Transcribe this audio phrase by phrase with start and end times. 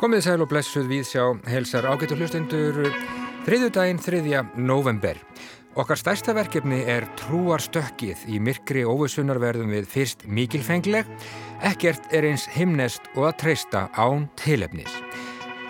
[0.00, 2.78] Komið sæl og blessuð við sjá helsar ágættu hlustendur
[3.44, 4.22] þriðudaginn 3.
[4.56, 5.20] november.
[5.76, 11.04] Okkar stærsta verkefni er trúarstökkið í myrkri óvissunarverðum við fyrst mikilfengleg,
[11.60, 14.99] ekkert er eins himnest og að treysta án tilefnis.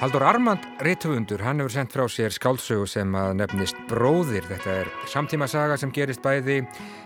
[0.01, 4.47] Haldur Armand Rittvundur, hann hefur sendt frá sér skálsögu sem að nefnist Bróðir.
[4.49, 6.63] Þetta er samtíma saga sem gerist bæði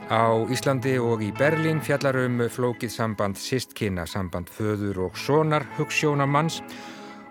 [0.07, 6.63] á Íslandi og í Berlín, fjallarum flókið samband sistkina, samband föður og sonar, hugssjónamanns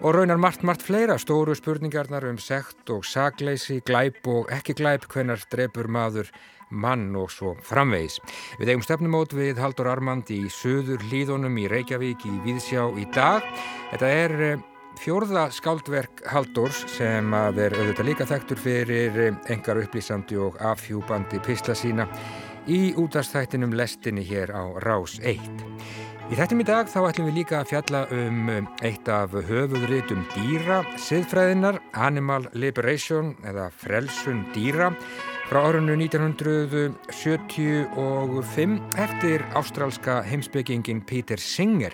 [0.03, 5.05] Og raunar margt, margt fleira stóru spurningarnar um sekt og sagleysi, glæp og ekki glæp,
[5.08, 6.27] hvenar drefur maður
[6.75, 8.17] mann og svo framvegis.
[8.59, 13.48] Við eigum stefnumót við Haldur Armand í söður hlýðunum í Reykjavík í Víðsjá í dag.
[13.94, 14.67] Þetta er eh,
[15.02, 19.19] fjórða skáldverk Haldurs sem að er auðvitað líka þekktur fyrir
[19.52, 22.07] engar upplýsandi og afhjúbandi pisla sína
[22.69, 25.39] í útastættinum lestinni hér á Rás 1.
[26.31, 30.77] Í þettum í dag þá ætlum við líka að fjalla um eitt af höfuðritum dýra,
[30.95, 34.95] siðfræðinar, Animal Liberation eða Frelsun dýra
[35.50, 41.94] frá árunnu 1975 eftir ástrálska heimsbyggingin Peter Singer.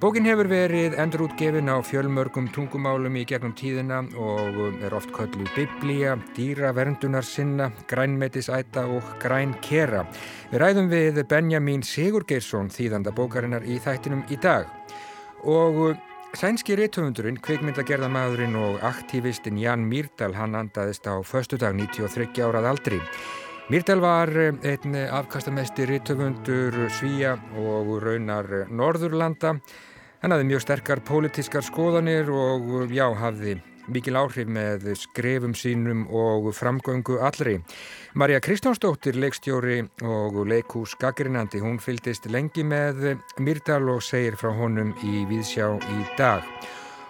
[0.00, 6.14] Bókin hefur verið endurútgefin á fjölmörgum tungumálum í gegnum tíðina og er oft kölluð biblía,
[6.32, 10.06] dýraverundunar sinna, grænmetisæta og grænkera.
[10.48, 14.72] Við ræðum við Benjamin Sigurgeirsson þýðanda bókarinnar í þættinum í dag.
[15.44, 15.92] Og
[16.32, 23.02] sænski réttöfundurinn, kvikmyndagerðamaðurinn og aktivistinn Jan Myrdal, hann andaðist á förstu dag 93 árað aldri.
[23.68, 29.58] Myrdal var einn afkastamesti réttöfundur Svíja og raunar Norðurlanda.
[30.20, 33.54] Hann hafði mjög sterkar pólitískar skoðanir og já, hafði
[33.88, 37.56] mikil áhrif með skrefum sínum og framgöngu allri.
[38.12, 44.92] Marja Kristjánsdóttir, leikstjóri og leikús gaggrinandi, hún fyldist lengi með Myrdal og segir frá honum
[45.00, 46.44] í Víðsjá í dag.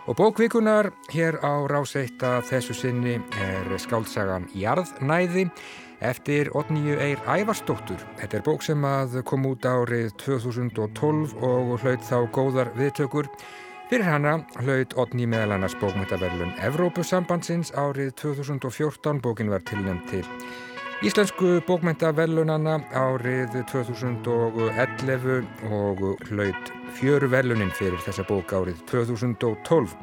[0.06, 5.48] Og bókvikunar hér á ráseitt að þessu sinni er skáltsagan Jarðnæði
[6.00, 8.00] eftir Otníu Eir Ævarsdóttur.
[8.20, 13.28] Þetta er bók sem að kom út árið 2012 og hlaut þá góðar viðtökur.
[13.90, 19.20] Fyrir hana hlaut Otní meðal annars bókmyndaverlun Evrópusambandsins árið 2014.
[19.24, 20.24] Bókin var tilnæmt til
[21.00, 29.94] Íslensku bókmyndaverlunana árið 2011 og hlaut fjöruverlunin fyrir þessa bók árið 2012.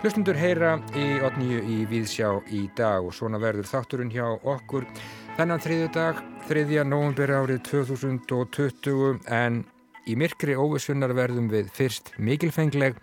[0.00, 4.88] Hlustundur heyra í Otníu í Víðsjá í dag og svona verður þátturinn hjá okkur
[5.36, 9.58] Þennan þriðju dag, þriðja nógumberi árið 2020 en
[10.08, 12.96] í myrkri óvissunnar verðum við fyrst mikilfengleg.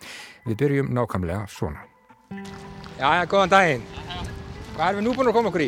[0.47, 1.83] Við byrjum nákvæmlega svona.
[2.97, 3.83] Já, já, góðan daginn.
[4.73, 5.65] Hvað erum við nú búin að koma okkur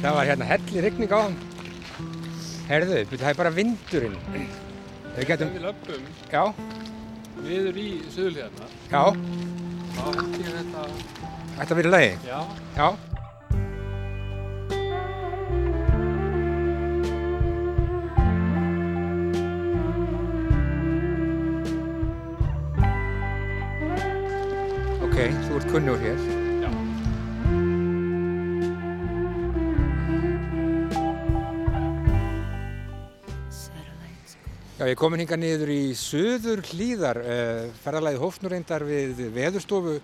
[0.00, 1.36] Það var hérna helli ryggning á hann.
[2.70, 4.16] Herðu, það er bara vindurinn.
[5.18, 5.50] Við getum...
[5.58, 6.06] Við löpum.
[6.32, 6.42] Já.
[7.42, 8.70] Viður í söðulíðarna.
[8.88, 9.04] Já.
[9.98, 10.08] Þá
[10.40, 10.88] ég þetta...
[11.60, 12.16] Þetta verið lagi?
[12.24, 12.40] Já.
[12.80, 13.15] Já.
[25.16, 26.18] Ok, þú ert kunnur hér.
[26.60, 26.66] Já.
[34.76, 39.96] Já, ég komin hinga niður í söður hlýðar, uh, ferðarlæði hófnurreindar við veðurstofu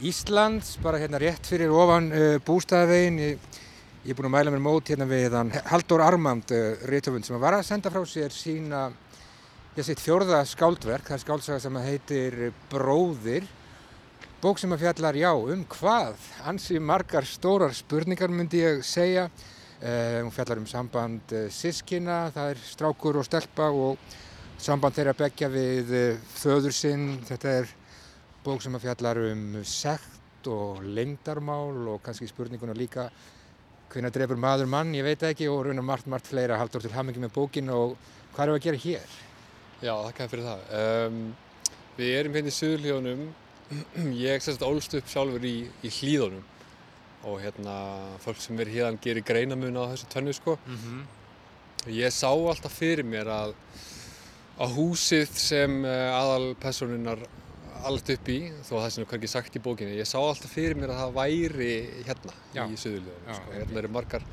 [0.00, 3.20] Íslands, bara hérna rétt fyrir ofan uh, bústæðavegin.
[3.20, 3.62] Ég,
[4.00, 7.36] ég er búin að mæla mér mót hérna við hann Haldur Armand, uh, réttöfund, sem
[7.36, 8.86] var að senda frá sér sína,
[9.76, 13.58] ég sitt fjórða skáldverk, það er skáldsaga sem heitir Bróðir.
[14.42, 16.22] Bók sem að fjallar, já, um hvað?
[16.50, 19.28] Ansi margar stórar spurningar myndi ég segja.
[19.78, 24.00] Uh, hún fjallar um samband uh, sískina, það er strákur og stelpa og
[24.58, 27.04] samband þeirra begja við uh, föður sinn.
[27.28, 27.70] Þetta er
[28.42, 33.04] bók sem að fjallar um sekt og lengdarmál og kannski spurninguna líka
[33.92, 37.22] hvernig drefur maður mann, ég veit ekki og raunar margt, margt fleira haldur til hamingi
[37.22, 37.94] með bókin og
[38.34, 39.14] hvað er að gera hér?
[39.86, 40.66] Já, þakka fyrir það.
[40.82, 41.22] Um,
[42.00, 43.24] við erum hérna í Suðurlíðunum.
[44.18, 46.44] Ég semst ólst upp sjálfur í, í hlíðunum
[47.28, 47.74] og hérna
[48.22, 50.58] fólk sem verið hérna gerir greinamun á þessu tönnu sko.
[50.66, 51.02] Mm -hmm.
[51.92, 53.54] Ég sá alltaf fyrir mér að,
[54.58, 57.18] að húsið sem aðal personunar
[57.82, 60.50] allt upp í, þó að það sem er hverkið sagt í bókinni, ég sá alltaf
[60.50, 61.72] fyrir mér að það væri
[62.06, 62.64] hérna Já.
[62.66, 63.38] í Suðurlíðunum.
[63.38, 63.54] Sko.
[63.56, 64.26] Hérna eru margar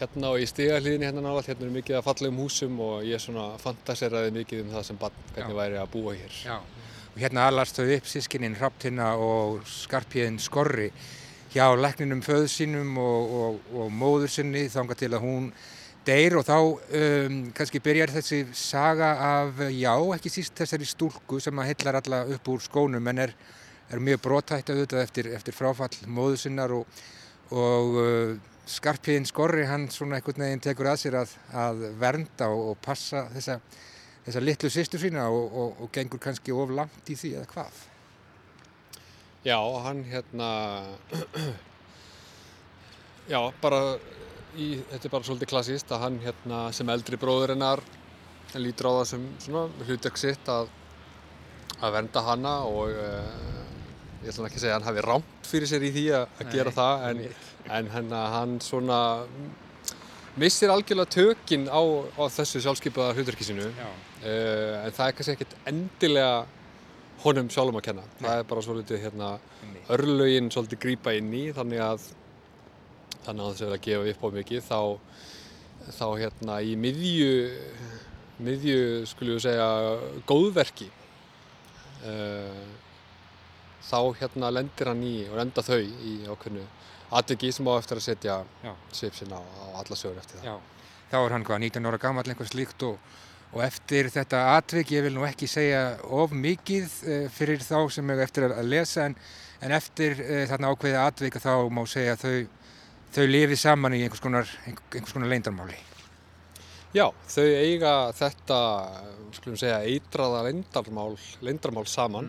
[0.00, 3.44] hérna og í stigahlíðinni hérna náttúrulega, hérna eru mikið af fallegum húsum og ég svona
[3.62, 5.60] fantaseraði mikið um það sem barn, hvernig Já.
[5.60, 6.38] væri að búa hér.
[6.42, 6.56] Já,
[7.14, 10.88] og hérna alast þau upp sískinin Hraftina og Skarpíðin Skorri
[11.54, 15.44] hjá lækninum föðu sínum og, og, og móður sinni þanga til að hún
[16.06, 16.34] deyr.
[16.40, 21.70] Og þá um, kannski byrjar þessi saga af, já, ekki síst þessari stúlku sem að
[21.70, 23.36] hillar alla upp úr skónum en er,
[23.94, 26.74] er mjög brotætt auðvitað eftir, eftir fráfall móðu sinnar.
[26.74, 27.06] Og,
[27.54, 28.34] og uh,
[28.66, 33.60] skarpiðin skorri hann svona einhvern veginn tekur að sér að, að vernda og passa þessa,
[34.24, 37.82] þessa litlu sýstu sína og, og, og gengur kannski of langt í því eða hvað?
[39.44, 40.48] Já, hann hérna,
[43.32, 43.80] já, bara,
[44.56, 47.84] í, þetta er bara svolítið klassíst að hann hérna sem eldri bróður hennar
[48.54, 50.70] lítur á það sem svona hlutverk sitt að,
[51.80, 53.64] að vernda hanna og uh,
[54.22, 56.72] ég ætla ekki að segja að hann hafi rámt fyrir sér í því að, gera
[56.74, 57.22] það en,
[57.78, 59.00] en hann, hann svona
[60.40, 61.80] missir algjörlega tökin á,
[62.18, 63.68] á þessu sjálfskeipaða hlutverki sínu.
[63.70, 66.34] Já, uh, en það er kannski ekkert endilega
[67.24, 68.04] honum sjálfum að kenna.
[68.20, 69.30] Það er bara svolítið hérna
[69.94, 72.10] örlögin svolítið grípa inn í þannig að
[73.24, 74.80] þannig að þess að gefa upp á mikið þá,
[75.96, 77.32] þá hérna í miðju
[78.44, 79.68] miðju skulum við segja
[80.28, 80.88] góðverki
[82.04, 82.64] uh,
[83.84, 86.64] þá hérna lendir hann í og lenda þau í ákveðnu
[87.20, 88.72] atviki sem á eftir að setja Já.
[88.92, 90.56] svip sinna á, á alla sögur eftir það Já,
[91.12, 92.98] þá er hann hvað, 19 ára gammal einhver slíkt og,
[93.54, 98.12] og eftir þetta atvik, ég vil nú ekki segja of mikið uh, fyrir þá sem
[98.14, 99.16] er eftir að lesa en,
[99.62, 102.36] en eftir uh, þarna ákveðið atvik þá má segja þau,
[103.14, 105.80] þau lifið saman í einhvers konar, einhvers konar leindarmáli.
[106.94, 108.58] Já, þau eiga þetta,
[109.34, 112.28] skulum segja, eitraða leindarmál, leindarmál saman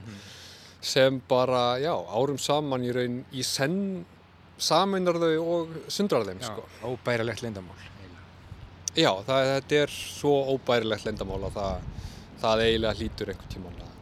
[0.86, 4.06] sem bara, já, árum saman í raun í senn
[4.58, 6.66] sameinar þau og sundrar þeim, sko.
[6.88, 7.92] óbærilegt leindarmál.
[8.96, 11.88] Já, það, þetta er svo óbærilegt lendamál að það,
[12.40, 13.98] það eiginlega hlýtur einhvern tímann að,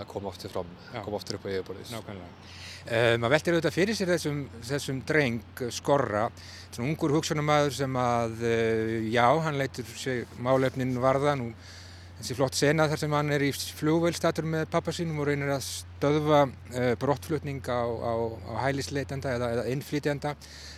[0.00, 1.02] að koma aftur fram, Já.
[1.04, 1.90] koma aftur upp á yfirborðið.
[1.96, 2.30] Nákvæmlega.
[2.80, 6.22] Uh, maður veltir auðvitað fyrir sér þessum, þessum dreng uh, skorra,
[6.70, 11.50] svona ungur hugsunamaður sem að, uh, já, hann leitur sig málefnin varða, nú
[12.20, 15.64] þessi flott sena þar sem hann er í flugvélstatur með pappa sínum og reynir að
[15.64, 18.12] stöðva uh, brottflutning á, á,
[18.44, 20.34] á hælisleitenda eða, eða innflytjenda.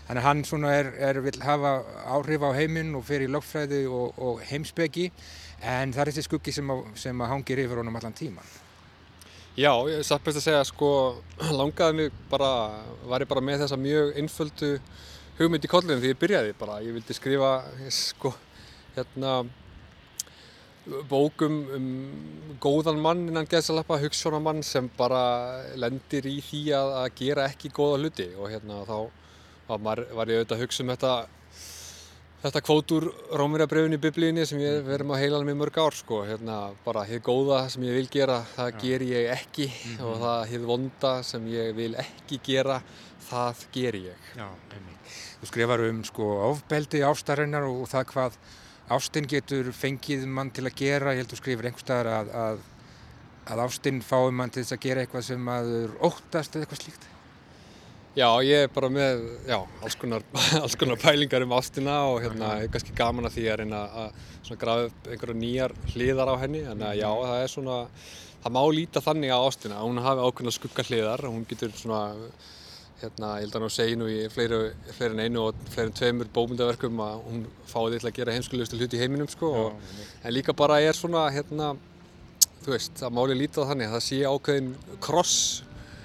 [0.06, 1.76] Þannig að hann svona er, er, vil hafa
[2.14, 5.08] áhrif á heiminn og fer í lögfræði og, og heimsbyggi
[5.62, 8.52] en það er þessi skuggi sem, að, sem að hangir yfir honum allan tíman.
[9.52, 10.90] Já, ég er satt best að segja, sko,
[11.60, 12.52] langaði mig bara,
[13.04, 14.70] var ég bara með þessa mjög einföldu
[15.36, 16.78] hugmynd í kollinu því ég byrjaði bara.
[16.86, 17.50] Ég vildi skrifa,
[17.98, 18.32] sko,
[18.96, 19.42] hérna,
[21.10, 21.90] bókum um
[22.62, 25.22] góðan mann innan geðsalappa, hugssjónamann sem bara
[25.78, 28.28] lendir í því að, að gera ekki góða hluti.
[28.38, 28.96] Og hérna þá
[29.82, 31.14] var, var ég auðvitað að hugsa um þetta
[32.42, 33.04] þetta kvót úr
[33.38, 37.22] Rómurjabröfin í biblíunni sem ég verðum að heila með mörg ár sko, hérna bara hér
[37.22, 39.68] góða sem ég vil gera, það ger ég ekki.
[40.02, 42.80] Og það hér vonda sem ég vil ekki gera,
[43.28, 44.26] það ger ég.
[44.34, 45.14] Já, einmitt.
[45.42, 48.40] Þú skrifar um sko ofbeldi ástarinnar og það hvað
[48.90, 51.14] ástin getur fengið mann til að gera.
[51.14, 52.66] Ég held þú skrifir einhver staðar að, að,
[53.52, 57.08] að ástin fái mann til þess að gera eitthvað sem maður óttast eða eitthvað slíkt.
[58.12, 60.24] Já, ég er bara með, já, alls konar,
[60.62, 64.50] alls konar pælingar um ástina og hérna er kannski gaman að því að reyna að
[64.60, 67.78] grafa upp einhverja nýjar hliðar á henni, þannig að já, það er svona,
[68.42, 71.72] það má líta þannig á ástina, að hún hafi ákveðna skugga hliðar og hún getur
[71.72, 72.02] svona,
[73.02, 74.60] hérna, ég held að nú segi nú í fleiri,
[75.08, 78.78] en einu og fleiri en tveimur bómyndaverkum að hún fái því til að gera heimskulegustu
[78.80, 81.72] hluti í heiminum, sko, og, en líka bara er svona, hérna,
[82.62, 85.36] þú veist, það máli líta þannig að það sé ákveðin kross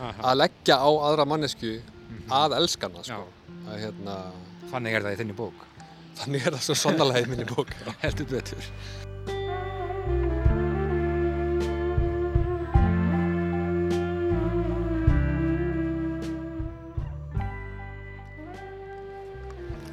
[0.02, 1.78] að leggja á aðra mannesku
[2.34, 3.24] að elskana sko.
[3.68, 4.20] að, hérna,
[4.68, 5.66] Þannig er það í þinni bók.
[6.18, 7.72] þannig er það svo sannarlega í minni bók
[8.04, 8.72] Heldur betur.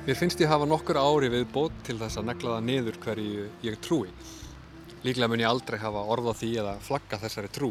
[0.04, 3.44] Mér finnst ég hafa nokkur ári við bót til þess að negla það niður hverju
[3.64, 4.10] ég trúi.
[5.00, 7.70] Líklega mun ég aldrei hafa orð á því eða flagga þessari trú.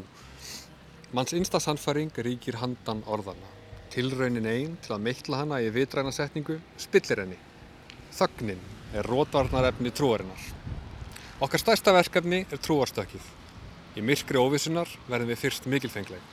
[1.13, 3.51] Manns innsta sannfæring ríkir handan orðana.
[3.93, 7.37] Tilraunin einn til að mikla hana í vitræna setningu spillir henni.
[8.17, 8.65] Þögnin
[8.97, 10.49] er rótvarnarefni trúarinnar.
[11.37, 13.31] Okkar stærsta verkefni er trúarstökið.
[13.93, 16.25] Í myrkri óvissunar verðum við fyrst mikilfengleg.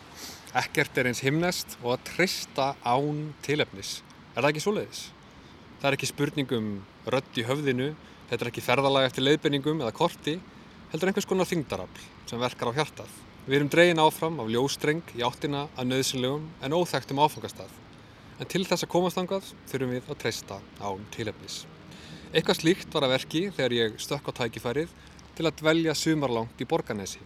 [0.65, 3.99] Ekkert er eins himnest og að treysta án tilefnis.
[4.33, 5.09] Er það ekki svoleiðis?
[5.81, 6.71] Það er ekki spurning um
[7.09, 7.87] rödd í höfðinu,
[8.29, 10.35] þetta er ekki ferðalag eftir leiðbenningum eða korti,
[10.93, 13.15] heldur einhvers konar þingdarafl sem verkar á hjartað.
[13.47, 17.73] Við erum dregin áfram af ljóstreng í áttina að nöðsynlegum en óþægtum áfangastað.
[18.37, 21.63] En til þess að komast þangað þurfum við að treysta án tilefnis.
[22.31, 24.93] Eitthvað slíkt var að verki þegar ég stökk á tækifærið
[25.39, 27.23] til að dvelja sumarlangt í Borganesi.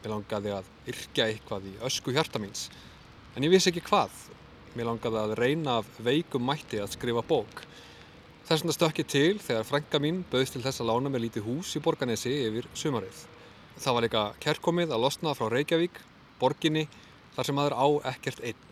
[0.00, 2.70] Mér langaði að yrkja eitthvað í ösku hjarta míns,
[3.36, 4.16] en ég vissi ekki hvað.
[4.72, 7.62] Mér langaði að reyna af veikum mætti að skrifa bók.
[8.52, 11.46] Þess vegna stökk ég til þegar frænka mín bauðst til þess að lána mér lítið
[11.46, 13.20] hús í Borganesi yfir sumarið.
[13.80, 16.00] Það var líka kærkomið að losna frá Reykjavík,
[16.36, 16.82] borginni,
[17.32, 18.66] þar sem maður á ekkert einn,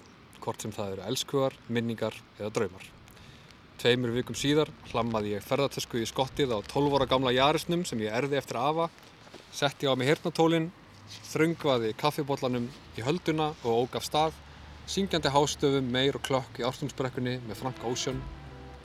[0.44, 2.84] hvort sem það eru elskugar, minningar eða draumar.
[3.80, 8.12] Tveimur vikum síðar hlammaði ég ferðartösku í skottið á 12 ára gamla jarisnum sem ég
[8.18, 8.90] erði eftir afa,
[9.48, 10.66] setti á mig hirtnatólinn,
[11.30, 12.68] þröngvaði kaffibóllanum
[13.00, 14.36] í hölduna og ógaf stað,
[14.84, 18.20] syngjandi hástöfum, meir og klökk í ástumsbrekkunni með Frank Ocean.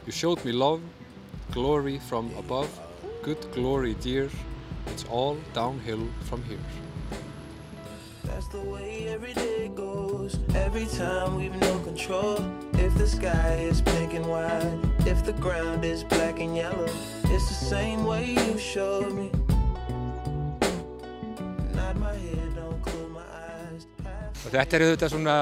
[0.05, 0.81] You showed me love,
[1.51, 2.69] glory from above,
[3.23, 4.29] good glory dear,
[4.93, 6.59] it's all downhill from here.
[8.23, 10.37] That's the way every day goes.
[10.53, 12.37] Every time we've no control.
[12.73, 16.85] If the sky is pink and white, if the ground is black and yellow,
[17.33, 19.31] it's the same way you showed me.
[21.73, 23.87] Nod my head, don't close my eyes.
[24.45, 25.37] Og þetta er auðvitað svona,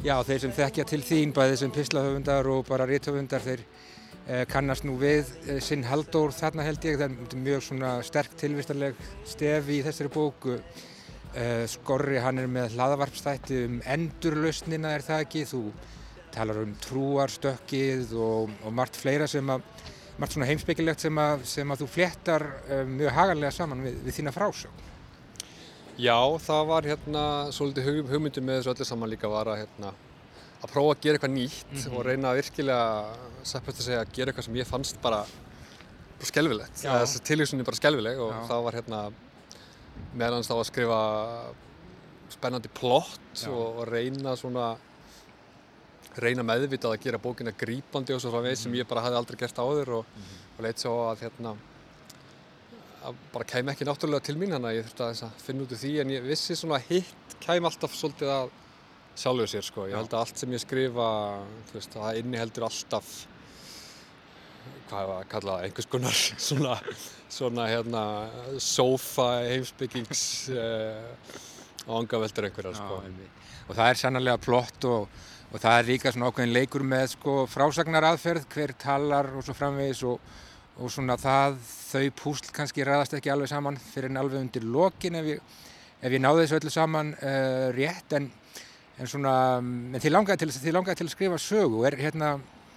[0.00, 3.62] já þeir sem þekkja til þín, bæði sem pislahöfundar og bara rithöfundar, þeir
[4.26, 8.36] eh, kannast nú við eh, sinn Halldór þarna held ég, það er mjög svona sterk
[8.40, 10.56] tilvistarleg stef í þessari bóku.
[11.36, 15.64] Eh, Skorri hann er með hlaðavarpstætti um endurlausnina er það ekki, þú
[16.34, 19.66] talar um trúarstökkið og, og margt fleira sem að,
[20.20, 24.20] margt svona heimsbyggilegt sem að, sem að þú fléttar eh, mjög haganlega saman við, við
[24.20, 24.89] þína frásögn.
[26.00, 29.92] Já, það var hérna svolítið hug, hugmyndin með þessu öllu saman líka var að hérna
[30.60, 34.32] að prófa að gera eitthvað nýtt og reyna að virkilega seppast að segja að gera
[34.32, 35.22] eitthvað sem ég fannst bara,
[36.18, 36.84] bara skelfilegt.
[36.84, 36.92] Já.
[37.02, 38.40] Þessi tilvísun er bara skelfileg og Já.
[38.50, 39.00] það var hérna
[40.20, 41.00] meðan þá að skrifa
[42.30, 44.70] spennandi plott og, og reyna svona
[46.20, 49.38] reyna meðvitað að gera bókina grípandi og svo frá veið sem ég bara hafði aldrei
[49.40, 50.14] gert áður og,
[50.56, 51.54] og leitt svo að hérna
[53.32, 55.80] bara kæmi ekki náttúrulega til mín þannig að ég þurfti aðeins að finna út úr
[55.80, 58.50] því en ég vissi svona að hitt kæmi alltaf svolítið að
[59.20, 59.86] sjálfu sér sko.
[59.90, 61.08] Ég held að allt sem ég skrifa,
[61.72, 63.12] veist, það inniheldur alltaf
[64.90, 66.76] hvað var að kalla það, einhvers konar svona,
[67.30, 68.04] svona hérna
[68.62, 70.22] sofa heimsbyggings
[70.54, 71.34] uh,
[71.90, 73.00] ángaveldur einhverjar sko.
[73.68, 75.08] og það er sannlega plott og,
[75.50, 80.02] og það er líka svona ákveðin leikur með sko frásagnaraðferð, hver talar og svo framvegis
[80.10, 80.18] og,
[80.80, 81.58] og svona það,
[81.90, 85.42] þau púsl kannski ræðast ekki alveg saman fyrir en alveg undir lokin ef ég,
[86.00, 88.16] ef ég náði þessu öllu saman uh, rétt.
[88.16, 88.30] En,
[89.00, 91.98] en svona, mm, en þið langaði til, þið langaði til að skrifa sögu og er
[92.00, 92.32] hérna,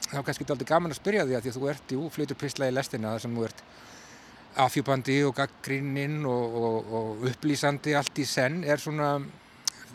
[0.10, 2.40] þá er kannski aldrei gaman að spyrja því að því að þú ert, jú, flytur
[2.40, 3.64] prisla í lestina þar sem þú ert
[4.64, 8.62] afhjúpandi og gaggríninn og, og, og upplýsandi allt í senn.
[8.68, 9.16] Er svona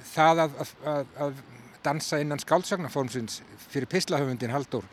[0.09, 1.43] það að, að, að,
[1.85, 3.39] dansa innan skáldsagnaformsins
[3.71, 4.89] fyrir pislahöfundin Halldór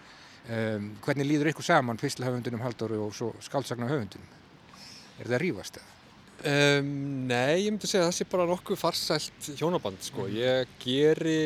[0.49, 4.31] um, hvernig líður ykkur saman pislahöfundinum Halldór og svo skáldsagnahöfundinum
[5.21, 5.91] er það rífast eða?
[6.45, 6.89] Um,
[7.29, 10.25] nei, ég myndi segja að það sé bara nokkuð farsælt hjónaband sko.
[10.29, 11.37] Ég geri,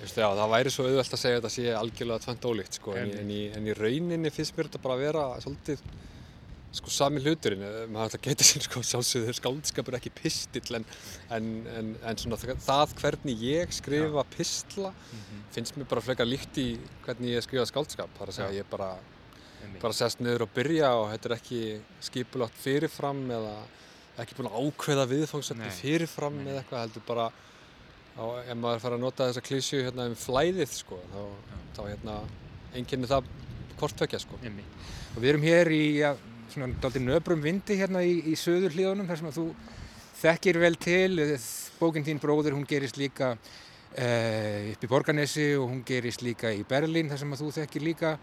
[0.00, 2.96] Veistu, já, það væri svo auðvelt að segja að þetta sé algjörlega tvent ólíkt sko.
[2.98, 5.84] en, í- en, í, en í rauninni finnst mér þetta bara að vera svolítið
[6.74, 7.62] sko, sami hluturinn.
[7.64, 10.86] Eh, Maður ætla að geta sér sko, sjálfsögður skáldskapur ekki pistill en,
[11.34, 14.92] en, en, en svona, það hvernig ég skrifa pistla
[15.54, 16.68] finnst mér bara frekar líkt í
[17.06, 18.10] hvernig ég skrifa skáldskap.
[18.18, 18.92] Það er að segja að ég bara
[19.80, 21.60] bara sest niður og byrja og þetta er ekki
[22.04, 23.54] skipulagt fyrirfram eða
[24.22, 25.78] ekki búin að ákveða viðfangsefni Nei.
[25.78, 27.24] fyrirfram eða eitthvað heldur bara
[28.14, 31.22] á, ef maður fara að nota þessa klísju hérna um flæðið sko þá,
[31.78, 32.18] þá hérna
[32.74, 33.32] einkenni það
[33.80, 34.38] hvort tvekja sko
[35.16, 36.12] og við erum hér í ja,
[36.52, 39.46] svona daldið nöbrum vindi hérna í, í söður hlíðunum þar sem að þú
[40.20, 41.36] þekkir vel til.
[41.80, 46.64] Bókin þín bróður hún gerist líka uh, upp í Borganesi og hún gerist líka í
[46.68, 48.14] Berlín þar sem að þú þekkir líka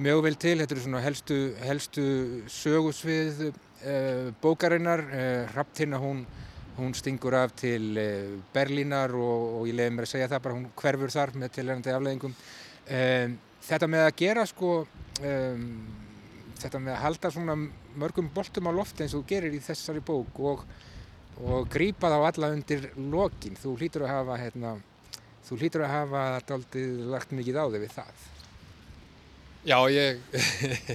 [0.00, 2.04] mjög vel til, þetta eru svona helstu, helstu
[2.54, 6.24] sögusvið uh, bókarinnar, uh, Hrafntinna hún,
[6.78, 7.98] hún stingur af til
[8.54, 11.94] Berlínar og, og ég leiði mér að segja það bara, hún hverfur þar með tilhærandi
[11.94, 12.36] afleðingum.
[12.90, 13.34] Um,
[13.66, 14.76] þetta með að gera sko,
[15.20, 15.66] um,
[16.64, 17.56] þetta með að halda svona
[18.02, 20.64] mörgum boltum á lofti eins og þú gerir í þessari bók og,
[21.40, 24.74] og grípa þá alla undir lokin, þú hlýtur að hafa, hérna,
[25.48, 28.26] þú hlýtur að hafa daldið lagt mikið á þig við það.
[29.60, 30.20] Já, ég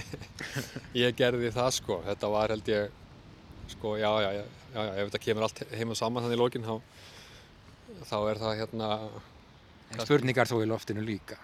[1.04, 3.02] ég gerði það sko þetta var held ég
[3.70, 4.42] sko, já, já, já,
[4.74, 6.74] já, já ef þetta kemur allt heim og saman þannig í lokin þá,
[8.10, 8.90] þá er það hérna
[9.94, 11.36] En spurningar þó í loftinu líka.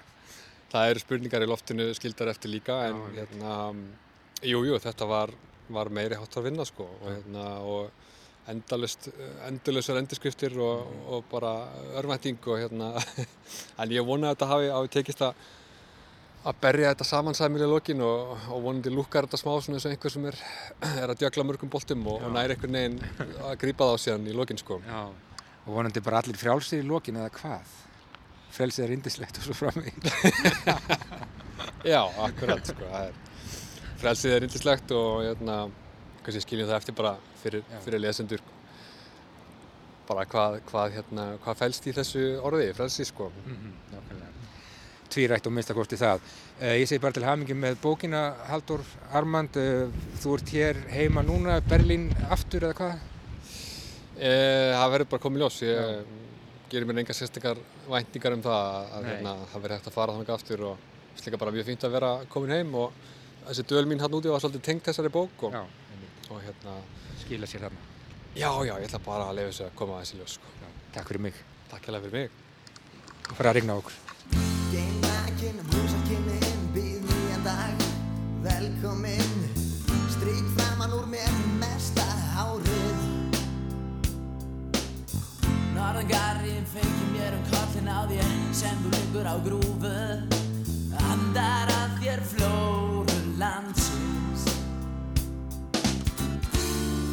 [0.73, 3.57] Það eru spurningar í loftinu skildar eftir líka en Já, hérna,
[4.43, 5.33] jú, jú, þetta var,
[5.73, 9.09] var meiri hátt að vinna sko og, hérna, og endalust,
[9.47, 11.55] endalusar endurskriftir og, og bara
[12.01, 12.93] örvænting og hérna,
[13.81, 15.51] en ég vona að þetta hafi, hafi tekist að
[16.43, 19.93] að berja þetta samansæmil í lokin og, og vonandi lúkar þetta smá svona eins og
[19.95, 20.39] einhver sem er,
[20.91, 22.97] er að djögla mörgum boltum og, og næri einhvern veginn
[23.47, 24.81] að grípa þá síðan í lokin sko.
[24.83, 25.05] Já.
[25.63, 27.77] Og vonandi bara allir frjálsir í lokin eða hvað?
[28.53, 30.17] Frelsið er indislegt og svo framvegis.
[31.93, 33.21] Já, akkurat, sko, það er,
[34.03, 35.59] frelsið er yndislegt og, hérna,
[36.25, 38.43] kannski skiljum það eftir bara fyrir, fyrir lesendur,
[40.09, 43.31] bara hvað, hvað, hérna, hvað fælst í þessu orði, frelsið, sko.
[43.47, 44.29] Mm -hmm,
[45.13, 46.23] Tvírætt og minnstakosti það.
[46.57, 48.81] Uh, ég segi bara til hamingi með bókina Haldur
[49.13, 49.91] Armand, uh,
[50.23, 52.95] þú ert hér heima núna, Berlín aftur eða hvað?
[54.17, 56.05] Uh, það verður bara komið ljós, ég Já.
[56.71, 60.31] gerir mér enga sérstakar væntingar um það að hérna, það verður hægt að fara þannig
[60.31, 60.79] aftur og
[61.17, 62.93] slikka bara mjög fínt að vera komin heim og
[63.49, 65.57] þessi döl mín hann úti var svolítið tengt þessari bók og,
[66.31, 66.77] og hérna
[67.23, 67.89] skila sér þarna.
[68.33, 70.53] Já, já, ég ætla bara að lefa þessu að koma að þessi ljós, sko.
[70.93, 71.43] Takk fyrir mig.
[71.71, 72.29] Takk hérlega fyrir mig.
[73.29, 74.01] Og fara að rigna okkur.
[78.43, 79.29] Velkomin,
[80.11, 82.03] stryk framann úr mér mesta
[82.35, 83.05] hárið.
[85.77, 89.95] Norðangarinn feikir mér um kollin á þér sem þú liggur á grúfu,
[91.13, 93.02] andar að þér flóru
[93.43, 94.47] landsins.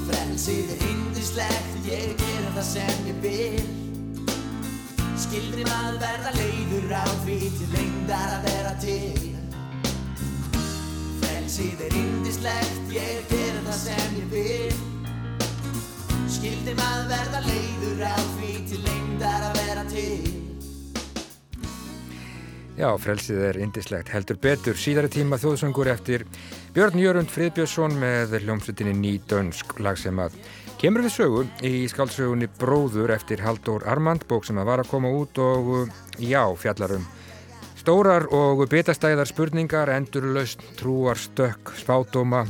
[0.08, 3.70] Frelsið er yndislegt, ég gera það sem ég vil.
[5.20, 9.26] Skildri maður verða leiður á því til lengdar að vera til
[11.20, 14.80] Frelsið er yndislegt, ég gera það sem ég vil
[16.40, 20.29] Skildri maður verða leiður á því til lengdar að vera til
[22.80, 26.22] Já, frelsið er indislegt, heldur betur síðari tíma þjóðsöngur eftir
[26.72, 30.38] Björn Jörund Friðbjörnsson með hljómsveitinni Ný Dönsk lag sem að
[30.80, 35.12] kemur við sögu í skáldsögunni Bróður eftir Haldur Armand, bók sem að var að koma
[35.12, 35.92] út og
[36.24, 37.04] já, fjallarum
[37.76, 42.46] stórar og betastæðar spurningar, endurlaust, trúar, stökk, spátóma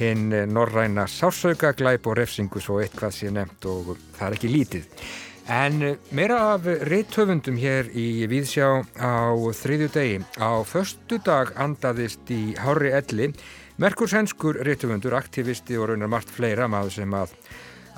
[0.00, 5.06] hinn norræna sársauka, glæp og refsingu svo eitthvað sé nefnt og það er ekki lítið.
[5.46, 5.78] En
[6.10, 8.66] meira af reithöfundum hér í Víðsjá
[8.98, 10.16] á þriðju degi.
[10.42, 13.28] Á förstu dag andaðist í Hári Elli
[13.78, 17.36] Merkur Svenskur reithöfundur, aktivisti og raunar margt fleira maður sem að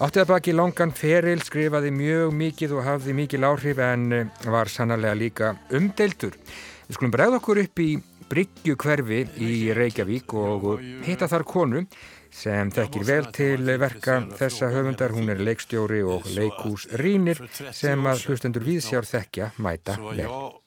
[0.05, 4.05] átti að baki langan feril, skrifaði mjög mikið og hafði mikið áhrif en
[4.45, 6.37] var sannarlega líka umdeildur.
[6.85, 7.91] Við skulum bregða okkur upp í
[8.29, 10.67] Bryggju hverfi í Reykjavík og
[11.07, 11.87] hitta þar konu
[12.31, 15.15] sem þekkir vel til verka þessa höfundar.
[15.17, 20.17] Hún er leikstjóri og leikús rínir sem að hlustendur viðsjár þekkja mæta vel.
[20.17, 20.65] Så jag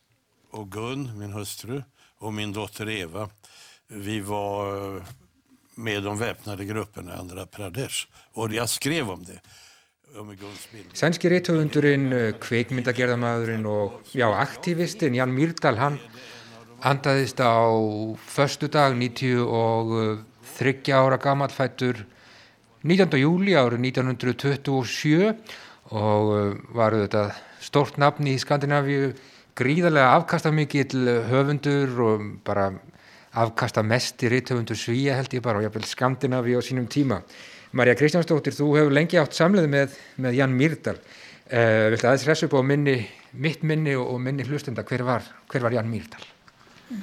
[0.51, 1.83] och Gun, min hustru,
[2.17, 3.29] och min dotter Eva,
[3.87, 5.03] vi var eh,
[5.75, 8.07] med de väpnade grupperna i Andhra Pradesh.
[8.33, 9.25] Och jag skrev om
[10.13, 10.95] med Guns bilder.
[10.95, 15.99] Sænski reythöfundurinn, kveikmyndagerðamaðurinn og já, aktivistinn Jan Myrdal, hann
[16.83, 17.71] andaðist á
[18.19, 20.25] förstu dag 90 og
[20.57, 22.03] þryggja ára gammalfættur
[22.81, 23.19] 19.
[23.21, 25.33] júli árið 1927
[25.91, 26.31] og
[26.73, 27.25] var þetta
[27.61, 29.11] stórt nafni í Skandinavíu,
[29.57, 32.71] gríðarlega afkastamikill höfundur og bara
[33.37, 37.21] afkasta mest í reythöfundur Svíja held ég bara og jáfnvel Skandinavíu á sínum tíma.
[37.71, 40.97] Marja Kristjánsdóttir, þú hefur lengi átt samleið með, með Jan Myrdal.
[41.51, 42.97] Uh, viltu aðeins resa upp á minni,
[43.31, 46.23] mitt minni og minni hlustenda, hver var, hver var Jan Myrdal?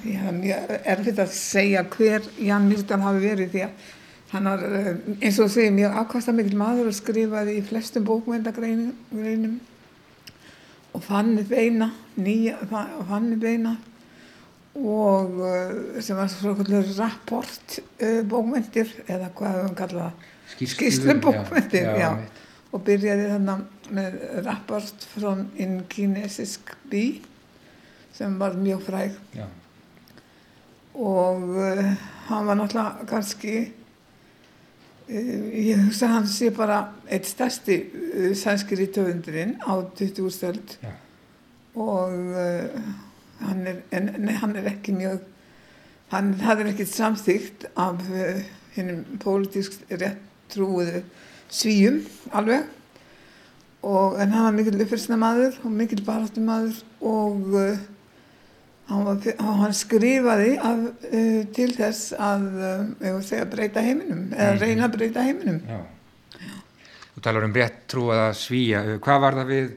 [0.04, 3.86] Já, mjög erfitt að segja hver Jan Myrdal hafi verið því að
[4.34, 4.88] hann var, eh,
[5.24, 9.60] eins og segir, mjög afkastamikil maður og skrifaði í flestum bókmyndagreinum
[10.92, 13.76] og fann upp eina, nýja, fann upp eina
[14.78, 20.28] og eh, sem var svona rapport uh, bókmyndir eða hvað við höfum kallað
[20.74, 22.10] skýrslum bókmyndir, já, já,
[22.72, 27.22] og byrjaði þannig með rapport frá in kinesisk bí
[28.12, 29.16] sem var mjög fræg.
[29.36, 29.46] Já.
[30.98, 31.84] Og uh,
[32.28, 33.54] hann var náttúrulega kannski
[35.08, 40.30] uh, ég hugsa hann sé bara eitt stærsti uh, sænskir í töfundurinn á 20.
[40.34, 40.92] stöld Já.
[41.78, 42.10] og
[43.38, 45.20] hann er, en, nei, hann er ekki mjög
[46.10, 48.02] hann hafði ekkert samþygt af
[48.74, 51.04] hinnum pólitísk rétt trúiðu
[51.52, 52.00] svíum
[52.32, 52.64] alveg
[53.82, 57.54] og, en hann var mikil uppfyrsna maður og mikil baráttu maður og
[58.88, 59.20] hann,
[59.60, 60.78] hann skrifaði af,
[61.12, 64.60] uh, til þess að uh, segja, breyta heiminum eða Mhm.
[64.62, 65.80] reyna að breyta heiminum Já.
[67.18, 68.80] Þú talar um rétt trúaða svíja.
[68.86, 69.70] Uh, Hvað var það við,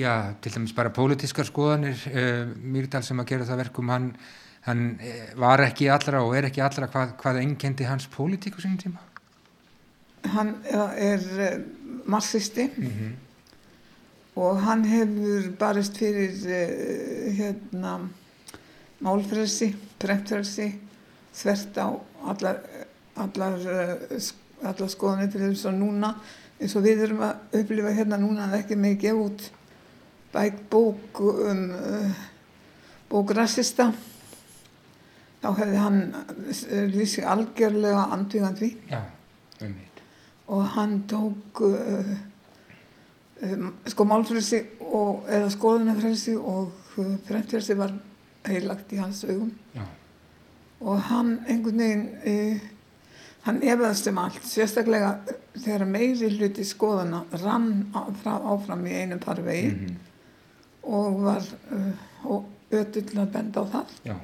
[0.00, 4.06] já, til dæmis bara pólitískar skoðanir, uh, Myrdal sem að gera það verkum, hann,
[4.66, 8.60] hann eh, var ekki allra og er ekki allra, hvað, hvað einkendi hans pólitík á
[8.64, 8.98] sínum tíma?
[10.34, 11.62] hann er
[12.04, 12.66] marxisti
[14.36, 16.34] og hann hefur barist fyrir
[17.38, 17.94] hérna
[19.04, 20.68] málfrelsi, prentfrelsi
[21.40, 21.88] þvert á
[22.32, 22.58] allar,
[23.16, 23.58] allar,
[24.20, 26.14] sk- allar skoðanir til þess að núna
[26.60, 29.46] eins og við erum að upplifa hérna núna að ekki með gefa út
[30.34, 32.24] bæk bók um uh,
[33.10, 33.88] bók rassista
[35.40, 36.02] þá hefði hann
[36.92, 39.00] lýst sig algjörlega andvígandi Já,
[39.64, 39.78] um
[40.50, 42.12] og hann tók uh,
[43.46, 46.72] um, sko málfrelsi og, eða skoðunarfrelsi og
[47.28, 47.92] fremmfrelsi var
[48.48, 49.50] heilagt í hans augum.
[49.76, 49.82] Já,
[50.80, 52.68] og hann einhvern veginn uh,
[53.44, 55.10] hann efaðast um allt sérstaklega
[55.60, 57.70] þegar meiri hluti skoðana rann
[58.22, 59.96] frá, áfram í einum parvegi Mhm.
[60.82, 61.44] og var
[61.76, 63.96] uh, ötull að benda á það.
[64.08, 64.16] Já.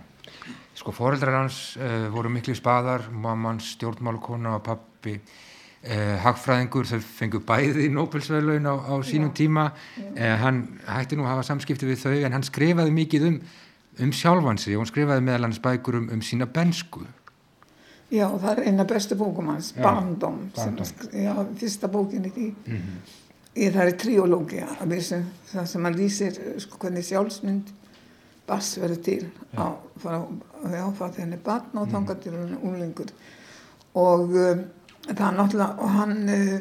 [0.76, 7.40] Sko foreldrar hans uh, voru miklu spaðar, mammans stjórnmálkona og pappi uh, hagfræðingur, þau fengu
[7.40, 9.70] bæði Nobelsverðlaun á, á sínum tíma.
[10.16, 13.38] Uh, hann hætti nú að hafa samskipti við þau en hann skrifaði mikið um,
[14.00, 17.06] um sjálfan sig og hann skrifaði meðal hans bækur um, um sína bensku
[18.12, 20.76] Já, það er eina bestu bókum hans, Já, Barndom, sem,
[21.24, 22.44] já, fyrsta bókin í því.
[22.66, 23.00] Mhm.
[23.56, 24.68] Ég, það er triológia,
[25.02, 27.72] sem, það sem hann lýsir eh, sko, hvernig sjálfsmynd
[28.46, 29.26] bass verður til
[29.58, 30.20] á, frá,
[30.70, 31.80] já, frá því hann er barn Mhm.
[31.82, 33.10] og þangað til hann er úlingur.
[33.96, 34.64] Og um,
[35.08, 36.60] það er náttúrulega, og hann uh,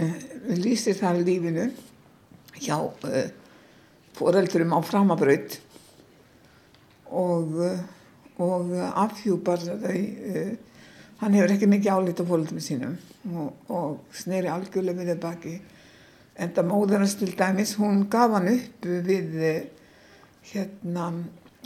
[0.00, 1.68] uh, lýsir það lífinu
[2.62, 3.28] hjá uh,
[4.14, 5.60] foreldurum á framabraut
[7.10, 7.58] og,
[8.42, 8.72] og
[9.04, 10.56] afhjúpar þau uh,
[11.18, 12.94] hann hefur ekki mikið álít á fólkdum sínum
[13.34, 15.56] og, og sneri algjörlega við þau baki.
[16.38, 19.62] En það móður hans til dæmis hún gaf hann upp við eh,
[20.52, 21.08] hérna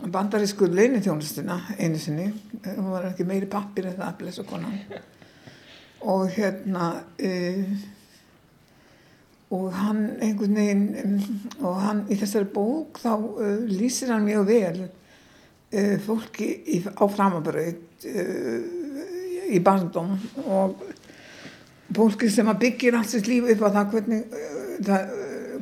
[0.02, 2.30] bandarísku leinithjónustuna einu sinni.
[2.64, 4.78] Hún var ekki meiri pappir en það blessa konan.
[6.08, 6.94] Og hérna
[7.28, 7.74] uh,
[9.52, 11.16] og hann einhvern veginn um,
[11.60, 14.80] og hann í þessari bók þá uh, lýsir hann mjög vel
[16.04, 18.56] fólki í, á framabraut uh,
[19.52, 20.82] í barndóm og
[21.96, 25.14] fólki sem að byggir allt sitt líf upp á það hvernig, uh, það,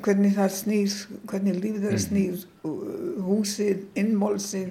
[0.04, 0.96] hvernig það snýr,
[1.30, 2.74] hvernig lífið þeirra snýr, uh,
[3.26, 4.70] húsið, innmólsið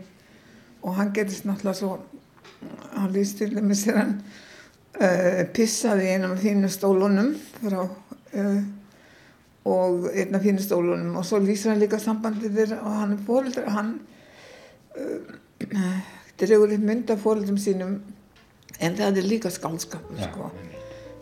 [0.83, 1.97] og hann gerist náttúrulega svo,
[2.95, 4.13] hann lýst til dæmis þegar hann
[4.99, 8.61] uh, pissaði í einum af þínu stólunum frá, uh,
[9.69, 13.27] og einn af þínu stólunum og svo lýsir hann líka sambandið þeirra og hann er
[13.27, 13.93] fóreldra, hann
[16.39, 17.99] dregur upp mynd af fóreldrum sínum
[18.79, 20.51] en það er líka skálskap sko.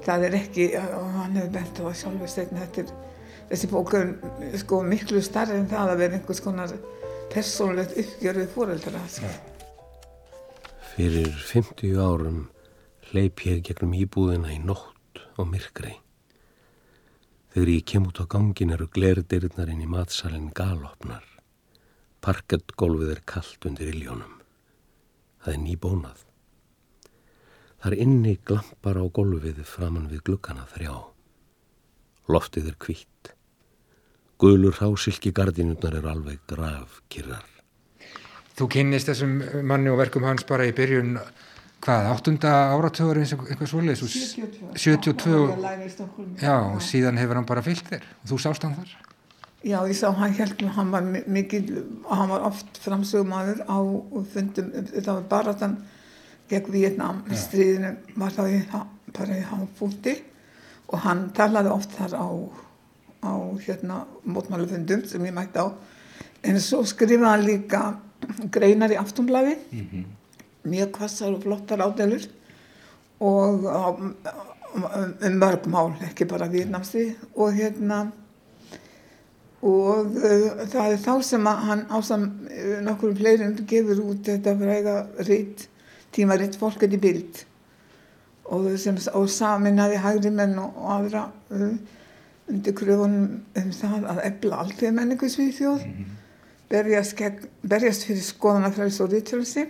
[0.05, 3.07] það er ekki og hann hefur bent á það sjálfur stegna þetta er
[3.49, 4.11] þessi bók er
[4.61, 6.73] sko miklu starri en það að vera einhvers konar
[7.33, 9.31] persónlegt uppgjör við fóreldra sko.
[10.95, 12.43] Fyrir 50 árum
[13.11, 15.93] hleyp ég gegnum íbúðina í nótt og myrkri.
[17.53, 21.36] Þegar ég kem út á gangin eru glerdirnar inn í matsalinn galopnar.
[22.23, 24.39] Parkettgólfið er kallt undir iljónum.
[25.43, 26.23] Það er nýbónað.
[27.77, 30.95] Það er inni glampar á gólfið framann við glukkana þrjá.
[32.27, 33.33] Loftið er hvitt.
[34.37, 37.45] Gulur hásilki gardinutnar er alveg graf kyrrar.
[38.57, 39.37] Þú kynnist þessum
[39.69, 41.19] manni og verkum hans bara í byrjun
[41.85, 46.39] hvað, áttunda áratögur eins og eitthvað og 72 Ég læri í Stokkhólmi.
[46.41, 48.95] já, og síðan hefur hann bara fyllt þér og þú sást hann þar
[49.67, 53.77] Já, ég sá hann mér, hann var mi- mikil, hann var oft framsögumadur á
[54.33, 55.73] fundum, þetta var bara þann
[56.49, 58.61] gegn Vietnam, stríðinu var þá í,
[59.17, 60.13] bara í háfúti
[60.87, 62.27] og hann talaði oft þar á,
[63.27, 63.33] á
[63.65, 65.67] hérna mótmálufundum sem ég mætti á,
[66.47, 67.81] en svo skrifaði hann líka
[68.51, 69.57] greinar í aftunblaði,
[70.63, 72.23] mjög kvassar og flottar ádelur
[73.19, 73.83] og á,
[75.27, 78.05] um mörg mál, ekki bara Vietnamstríð og hérna
[79.65, 84.55] og uh, það er þá sem að hann ásam uh, nokkur fleirum gefur út þetta
[84.59, 84.97] fræga
[85.29, 85.67] ritt,
[86.13, 87.43] tímaritt fólket í bild.
[88.47, 91.73] Og og saminnaði hægri menn og, og aðra uh,
[92.47, 95.83] undir kröfunum um það að ebla alltaf menningu í Svíþjóð
[96.71, 99.67] berjast, gegn, berjast fyrir skoðanafræðis og rítvölsi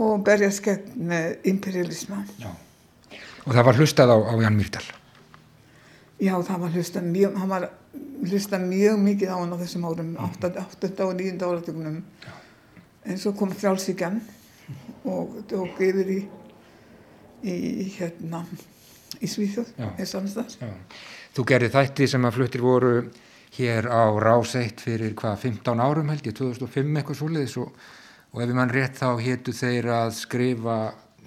[0.00, 2.24] og berjast gegn uh, imperialisma.
[2.40, 2.50] Já.
[3.44, 5.03] og það var hlustað á, á Jan Myrdal
[6.22, 7.66] Já, það var hlusta mjög, hann var
[8.24, 10.52] hlusta mjög mikið á hann á þessum árum, 8.
[11.04, 11.34] og 9.
[11.42, 11.98] áratögnum.
[13.04, 14.20] En svo kom frjálsíkjan
[15.04, 16.20] og tók yfir í,
[17.44, 18.44] í hérna,
[19.20, 19.74] í Svíþjóð,
[20.08, 20.56] samstæðs.
[20.62, 20.72] já.
[21.36, 22.94] þú gerði þætti sem að fluttir voru
[23.58, 27.74] hér á Rás 1 fyrir hvað, 15 árum held ég, 2005 eitthvað svoleiðis og,
[28.32, 30.78] og ef ég mann rétt þá hétu þeir að skrifa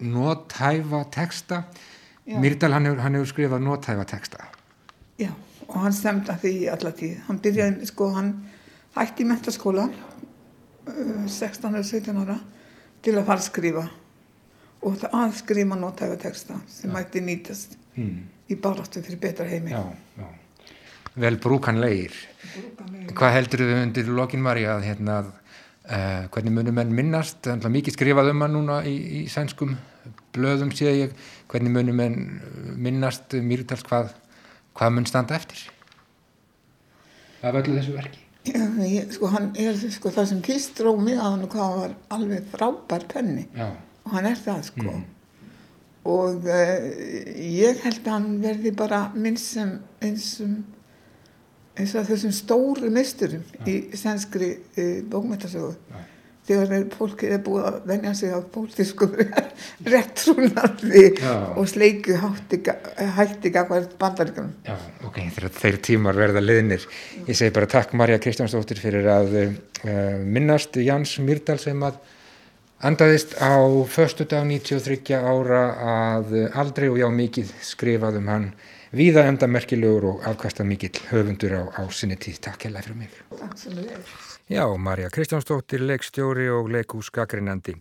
[0.02, 1.64] nótæfa texta
[2.28, 2.36] Já.
[2.44, 4.50] Myrdal hann hefur, hann hefur skrifað nótæfa texta
[5.18, 5.32] Já,
[5.68, 7.16] og hann stemdi að því alla tíð.
[7.28, 8.34] Hann byrjaði, sko, hann
[8.98, 12.38] hætti í mentaskóla, uh, 16 eða 17 ára,
[13.06, 13.86] til að fara að skrifa.
[14.86, 18.18] Og það að skrifa nótæfa texta sem mætti nýtast mm.
[18.54, 19.74] í baráttu fyrir betra heimi.
[19.74, 19.82] já,
[20.18, 20.28] já.
[21.18, 22.14] vel brúkanlegir
[23.18, 25.18] hvað heldur þau undir lokin Marja að, hérna,
[25.88, 29.70] Uh, hvernig munum menn minnast, mikið skrifað um hann núna í, í sænskum
[30.36, 31.14] blöðum séð ég,
[31.48, 32.18] hvernig munum menn
[32.76, 34.10] minnast Mýrdals hvað,
[34.78, 35.66] hvað mun standa eftir?
[37.42, 38.24] Af öllu þessu verki?
[38.48, 42.50] Ég, sko, hann er sko, það sem kilstró mig að hann og hvað var alveg
[42.54, 43.48] frábær penni.
[43.58, 43.74] Já.
[44.08, 44.96] og hann er það sko.
[46.08, 46.76] Og uh,
[47.36, 50.56] ég held að hann verði bara minnst sem eins og
[51.78, 55.76] eins og þessum stóru misturum í sænskri uh, bókmyndasögu
[56.48, 59.10] þegar er, fólk er búið að venja sig á pólitísku
[59.94, 61.06] réttrúnarði
[61.58, 62.62] og sleiku hætti,
[63.18, 64.76] hætti gafar bandaríkanum Já,
[65.08, 66.86] ok, þeir, þeir tímar verða liðnir.
[67.28, 69.50] Ég segi bara takk Marja Kristjánsdóttir fyrir að uh,
[70.24, 72.00] minnast Jans Myrdal sem að
[72.88, 73.58] andaðist á
[73.90, 78.50] förstu dag 93 ára að aldrei og já mikið skrifað um hann
[78.96, 82.42] víða enda merkilegur og afkastað mikill höfundur á, á sinni tíð.
[82.48, 83.22] Takk hella fyrir mig.
[83.36, 84.27] Takk sem við erum.
[84.48, 87.74] Já, Marja Kristjánsdóttir, leikstjóri og leikús gaggrinandi.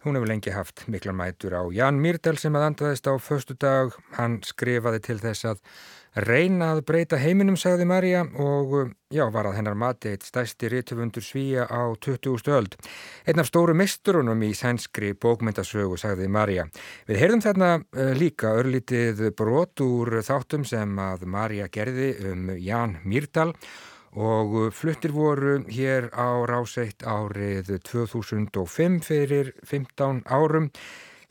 [0.00, 3.92] Hún hefur lengi haft miklar mætur á Jan Myrdal sem að andaðist á förstu dag.
[4.16, 5.58] Hann skrifaði til þess að
[6.24, 11.20] reyna að breyta heiminum, sagði Marja, og já, var að hennar mati eitt stærsti rítufundur
[11.20, 12.48] svíja á 20.
[12.48, 12.78] öld.
[13.28, 16.64] Einn af stóru misturunum í sænskri bókmyndasögu, sagði Marja.
[17.10, 22.96] Við heyrðum þarna uh, líka örlítið brot úr þáttum sem að Marja gerði um Jan
[23.04, 23.60] Myrdal og
[24.72, 30.70] fluttir voru hér á ráseitt árið 2005 fyrir 15 árum.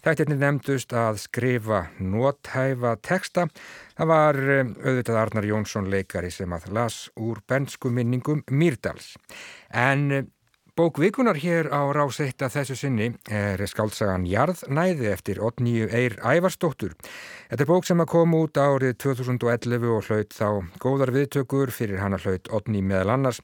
[0.05, 3.47] Þættirni nefndust að skrifa nóthæfa texta.
[3.97, 9.15] Það var um, auðvitað Arnar Jónsson leikari sem að las úr bensku minningum Mýrdals.
[9.73, 10.29] En
[10.75, 16.95] um, bókvikunar hér á ráseitt að þessu sinni er skáltsagan Jarðnæði eftir Otníu Eir Ævarsdóttur.
[17.49, 21.99] Þetta er bók sem að koma út árið 2011 og hlaut þá góðar viðtökur fyrir
[21.99, 23.41] hana hlaut Otní meðal annars.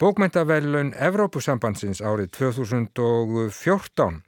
[0.00, 4.22] Bókmæntavelun Evrópusambandsins árið 2014.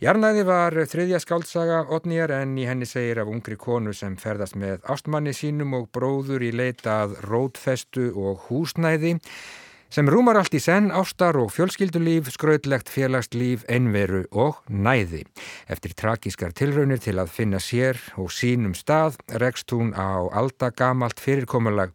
[0.00, 4.80] Jarnæði var þriðja skáltsaga Otnýjar en í henni segir af ungri konu sem ferðast með
[4.88, 9.20] ástmanni sínum og bróður í leitað rótfestu og húsnæði
[9.90, 15.24] sem rúmar allt í senn ástar og fjölskyldulíf, skrautlegt félagslíf, einveru og næði.
[15.66, 21.94] Eftir trakískar tilraunir til að finna sér og sínum stað rekst hún á aldagamalt fyrirkomulag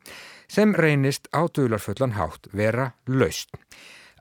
[0.51, 3.55] sem reynist á dularfullan hátt vera laust.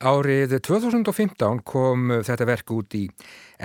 [0.05, 3.07] Árið 2015 kom þetta verk út í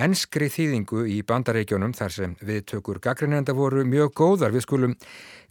[0.00, 4.54] enskri þýðingu í bandareikjónum þar sem viðtökur gaggrinenda voru mjög góðar.
[4.54, 4.94] Við skulum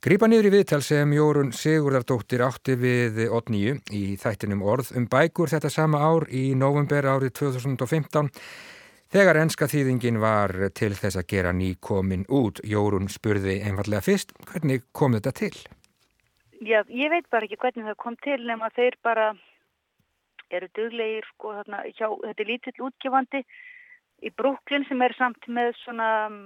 [0.01, 5.53] grípa niður í viðtal sem Jórun Sigurðardóttir átti við Otníu í þættinum orð um bækur
[5.53, 8.31] þetta sama ár í november árið 2015
[9.13, 12.63] þegar enska þýðingin var til þess að gera ný komin út.
[12.65, 15.53] Jórun spurði einfallega fyrst hvernig kom þetta til?
[16.65, 19.29] Já, ég veit bara ekki hvernig það kom til nema þeir bara
[20.57, 23.43] eru duglegir sko þarna hjá, þetta er lítill útgefandi
[24.25, 26.39] í Brooklyn sem er samt með svona um,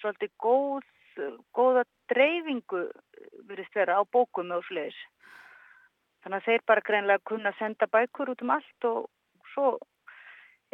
[0.00, 0.86] svolítið góð,
[1.56, 2.84] góða dreifingu
[3.48, 4.96] verist vera á bókum og sliðis.
[6.24, 9.08] Þannig að þeir bara greinlega kunna senda bækur út um allt og
[9.52, 9.74] svo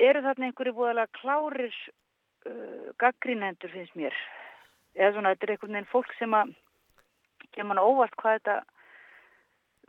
[0.00, 4.16] eru þarna einhverju búðalega klárir uh, gaggrínendur finnst mér.
[4.96, 6.54] Eða svona þetta er einhvern veginn fólk sem að
[7.54, 8.56] kemur hann óvart hvað þetta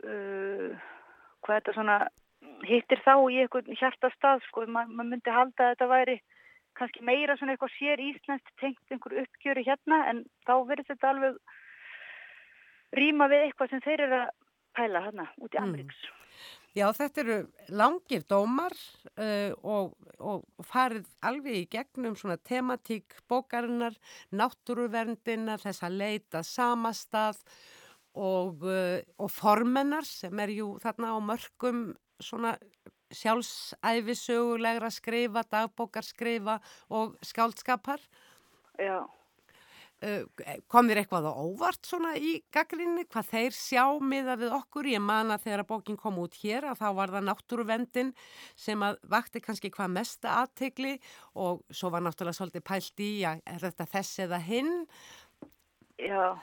[0.08, 0.82] uh,
[1.42, 1.96] hvað þetta svona
[2.68, 6.16] hittir þá í einhvern hjartastað sko, maður ma myndi halda að þetta væri
[6.78, 11.38] kannski meira svona eitthvað sér íslenskt tengt einhver uppgjöri hérna en þá verður þetta alveg
[12.96, 14.34] rýma við eitthvað sem þeir eru að
[14.76, 16.00] pæla hérna út í Ameríks.
[16.00, 16.18] Mm.
[16.72, 17.36] Já, þetta eru
[17.76, 23.98] langir dómar uh, og, og farið alveg í gegnum svona tematík bókarinnar,
[24.32, 27.42] náttúruverndina, þess að leita samastað
[28.16, 31.84] og, uh, og formennar sem er jú þarna á mörgum
[32.24, 32.56] svona
[33.12, 38.00] sjálfsæfisögulegra skrifa, dagbókar skrifa og skáldskapar.
[38.80, 39.04] Já.
[40.02, 40.24] Uh,
[40.66, 44.88] kom þér eitthvað á óvart svona í gaggrinni, hvað þeir sjá miða við okkur?
[44.90, 48.10] Ég man að þegar að bókin kom út hér að þá var það náttúruvendin
[48.58, 50.96] sem að vakti kannski hvað mesta aðtegli
[51.38, 54.74] og svo var náttúrulega svolítið pælt í að er þetta þess eða hinn?
[56.02, 56.34] Já,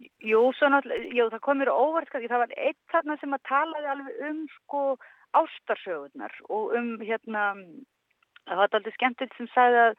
[0.00, 4.22] jú, jú, það kom mér á óvart, það var eitt þarna sem að talaði alveg
[4.30, 4.82] um sko
[5.36, 7.48] ástarsögurnar og um hérna,
[8.46, 9.98] það var alltaf skemmtilegt sem sagði að,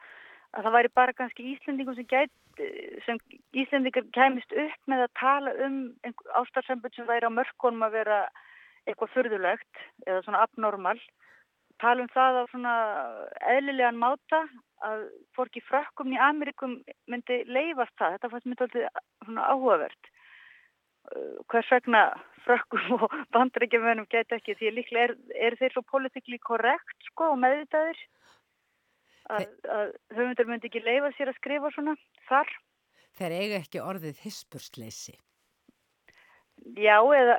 [0.56, 2.68] að það væri bara kannski Íslendingum sem gæti
[3.06, 3.20] sem
[3.62, 5.78] Íslendingar kæmist upp með að tala um
[6.40, 8.20] ástarsambund sem væri á mörkunum að vera
[8.88, 10.98] eitthvað fyrðulegt eða svona abnormal
[11.82, 12.74] tala um það á svona
[13.54, 14.44] eðlilegan máta
[14.86, 16.78] að fórki frökkum í Amerikum
[17.10, 20.12] myndi leifast það, þetta fannst myndi alltaf svona áhugavert
[21.48, 22.02] hvers vegna
[22.44, 25.16] frökkum og bandrækjumönum geta ekki því líklega er,
[25.48, 28.00] er þeir svo politíkli korrekt sko og meðvitaðir
[29.34, 31.96] að, að höfundur myndi ekki leifa sér að skrifa svona
[32.28, 32.52] þar.
[33.18, 35.16] Þeir eiga ekki orðið hispursleysi.
[36.76, 37.36] Já, eða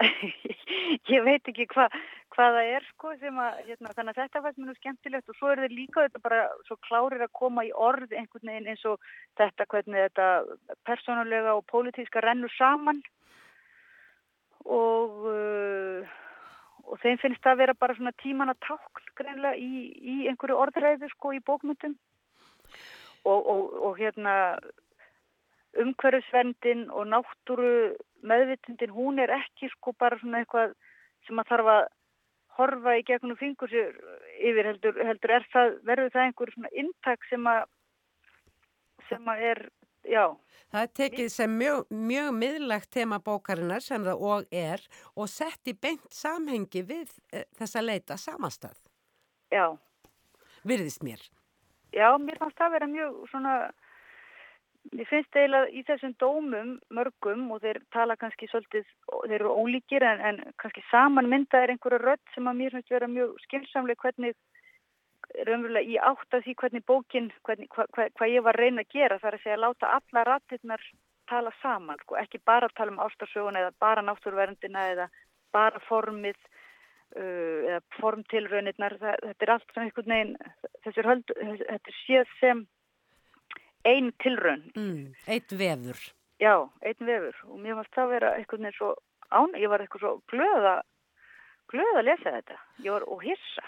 [1.14, 1.86] ég veit ekki hva,
[2.34, 5.38] hvað það er sko sem að, hérna, þannig að þetta fannst mér nú skemmtilegt og
[5.38, 6.40] svo er þeir líka þetta bara
[6.70, 8.98] svo klárir að koma í orð einhvern veginn eins og
[9.40, 10.30] þetta hvernig þetta
[10.88, 13.04] persónulega og pólitíska rennur saman
[14.66, 16.18] og uh,
[16.90, 20.58] og þeim finnst það að vera bara svona tíman að tákn greinlega í, í einhverju
[20.58, 21.96] orðræðu sko í bókmyndum
[23.30, 24.34] og, og, og hérna
[25.80, 27.74] umhverfisvendin og náttúru
[28.26, 30.76] meðvitundin hún er ekki sko bara svona eitthvað
[31.28, 31.82] sem að þarf að
[32.60, 33.96] horfa í gegnum fingur sér
[34.40, 37.66] yfir heldur, heldur er það, verður það einhver svona intak sem að
[39.10, 39.62] sem að er,
[40.06, 40.26] já
[40.70, 44.84] Það er tekið sem mjög, mjög miðlagt tema bókarinnar sem það og er
[45.16, 48.78] og sett í beint samhengi við e, þessa leita samastað.
[49.50, 49.66] Já.
[50.70, 51.24] Virðist mér.
[51.90, 53.56] Já, mér fannst það vera mjög svona
[54.98, 60.06] Ég finnst eiginlega í þessum dómum mörgum og þeir tala kannski svolítið, þeir eru ólíkir
[60.06, 64.02] en, en kannski saman mynda er einhverja rödd sem að mér finnst vera mjög skilsamlega
[64.02, 64.34] hvernig,
[65.46, 68.86] raunverulega í átt af því hvernig bókin, hvernig, hva, hva, hvað ég var að reyna
[68.86, 70.88] að gera þar að segja að láta alla rattirnar
[71.30, 75.08] tala saman, sko, ekki bara tala um ástarsögun eða bara náttúrverndina eða
[75.54, 76.40] bara formið
[77.14, 80.36] uh, eða formtilraunirnar, þetta er allt svona einhvern veginn,
[80.88, 82.66] þessir höld, þetta er séð sem
[83.88, 84.66] einn tilraun.
[84.76, 86.00] Mm, eitt vefur.
[86.40, 88.94] Já, einn vefur og mér fannst það að vera eitthvað neins svo
[89.30, 90.82] án, ég var eitthvað svo glöð að,
[91.72, 92.60] glöð að lesa þetta.
[92.86, 93.66] Ég var og hissa.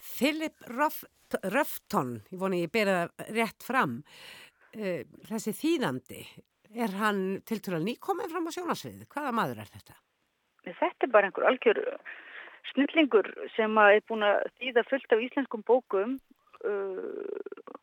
[0.00, 3.96] Philip Röfton, ég voni ég bera það rétt fram,
[4.76, 6.22] uh, þessi þýðandi,
[6.76, 9.06] er hann til að nýkomið fram á sjónasvið?
[9.12, 9.98] Hvaða maður er þetta?
[10.66, 11.80] Þetta er bara einhver algjör
[12.72, 16.16] snillingur sem er búin að þýða fullt af íslenskum bókum
[16.66, 17.76] uh,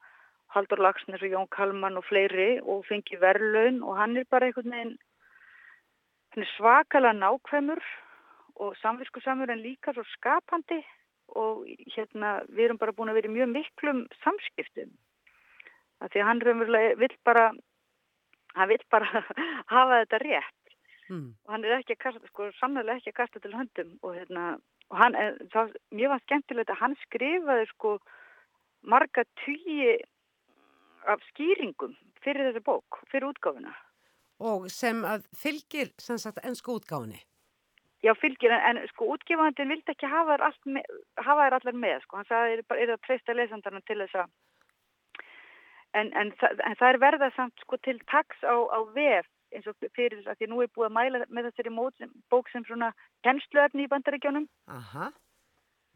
[0.54, 4.76] Haldur Lagsnes og Jón Kalman og fleiri og fengi verðlaun og hann er bara einhvern
[4.76, 4.98] veginn
[6.38, 7.82] er svakalega nákvæmur
[8.64, 10.82] og samviskusamur en líka svo skapandi
[11.28, 14.92] og hérna við erum bara búin að vera mjög miklum samskiptum
[16.02, 17.46] af því að hann raunverulega vill bara
[18.56, 19.24] hann vill bara
[19.74, 20.76] hafa þetta rétt
[21.10, 21.30] mm.
[21.46, 24.48] og hann er ekki að kasta sko samlega ekki að kasta til höndum og hérna
[24.92, 25.16] og hann,
[25.54, 27.98] það, mér var skemmtilegt að hann skrifaði sko
[28.84, 29.96] marga tugi
[31.10, 33.74] af skýringum fyrir þessu bók, fyrir útgáfuna.
[34.44, 37.22] Og sem að fylgir sem sagt ennsku útgáfni?
[38.04, 42.20] Já, fylgir, en, en sko útgefandin vildi ekki hafa þær allar með, sko.
[42.20, 44.34] Hann sagði það er að treysta lesandarna til þess að
[45.94, 49.78] en, en, en það er verðað samt sko til taks á, á vef eins og
[49.94, 52.90] fyrir þess að því nú er búið að mæla með þessari mót, bók sem svona
[53.26, 54.48] kennsluöfni í bandaríkjónum.
[54.74, 55.12] Aha.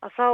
[0.05, 0.27] Að þá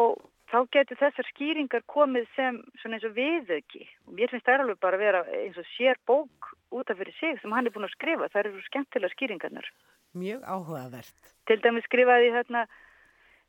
[0.54, 4.80] þá getur þessar skýringar komið sem svona eins og viðöki og mér finnst það alveg
[4.86, 7.88] bara að vera eins og sér bók út af fyrir sig sem hann er búin
[7.88, 8.30] að skrifa.
[8.30, 9.70] Það eru skemmtilega skýringarnar.
[10.14, 11.34] Mjög áhugavert.
[11.50, 12.66] Til dæmis skrifaði þarna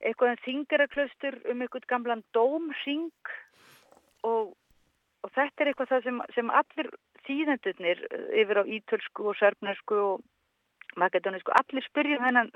[0.00, 3.32] eitthvað en um þingaraklaustur um eitthvað gamlan dómring
[4.24, 4.54] og,
[5.24, 6.92] og þetta er eitthvað það sem, sem allir
[7.28, 8.04] þýðendurnir
[8.42, 10.24] yfir á ítölsku og sörfnarsku og
[11.00, 12.52] makedonísku, allir spyrjum hennan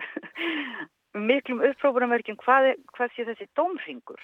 [1.24, 4.22] miklum upprópunarmerkjum hvað, hvað sé þessi dómringur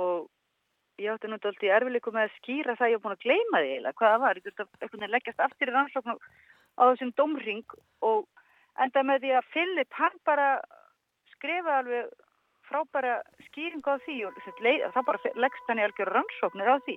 [0.00, 0.28] og
[1.02, 3.62] ég átti nú alltaf í erfileikum með að skýra það ég hef búin að gleyma
[3.62, 4.36] því eða hvað það var.
[4.36, 7.76] Ég þurfti að eitthvað leggjast aftur í rannsóknu á þessum dómring
[8.08, 8.26] og
[8.80, 10.48] enda með því að Philip hann bara
[11.34, 12.12] skrifa alveg
[12.68, 16.96] frábæra skýring á því og það bara leggst hann í algjör rannsóknir á því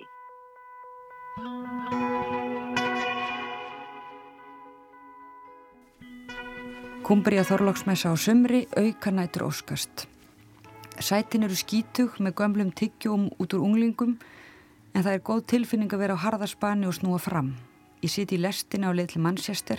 [7.06, 10.08] Kumbri að Þorlóksmessa á sumri, auka nætur óskast.
[10.98, 14.16] Sætin eru skítug með gömlum tiggjum út úr unglingum
[14.90, 17.52] en það er góð tilfinning að vera á harðarspani og snúa fram.
[18.02, 19.78] Ég siti í lestina á leitli mannsjæster,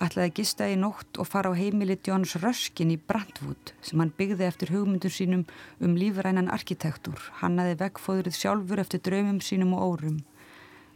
[0.00, 4.16] ætlaði að gista í nótt og fara á heimili Jóns Röskin í Brandwood sem hann
[4.16, 5.44] byggði eftir hugmyndur sínum
[5.76, 7.20] um lífrænan arkitektur.
[7.44, 10.20] Hann aði vegfóðrið sjálfur eftir draumum sínum og órum.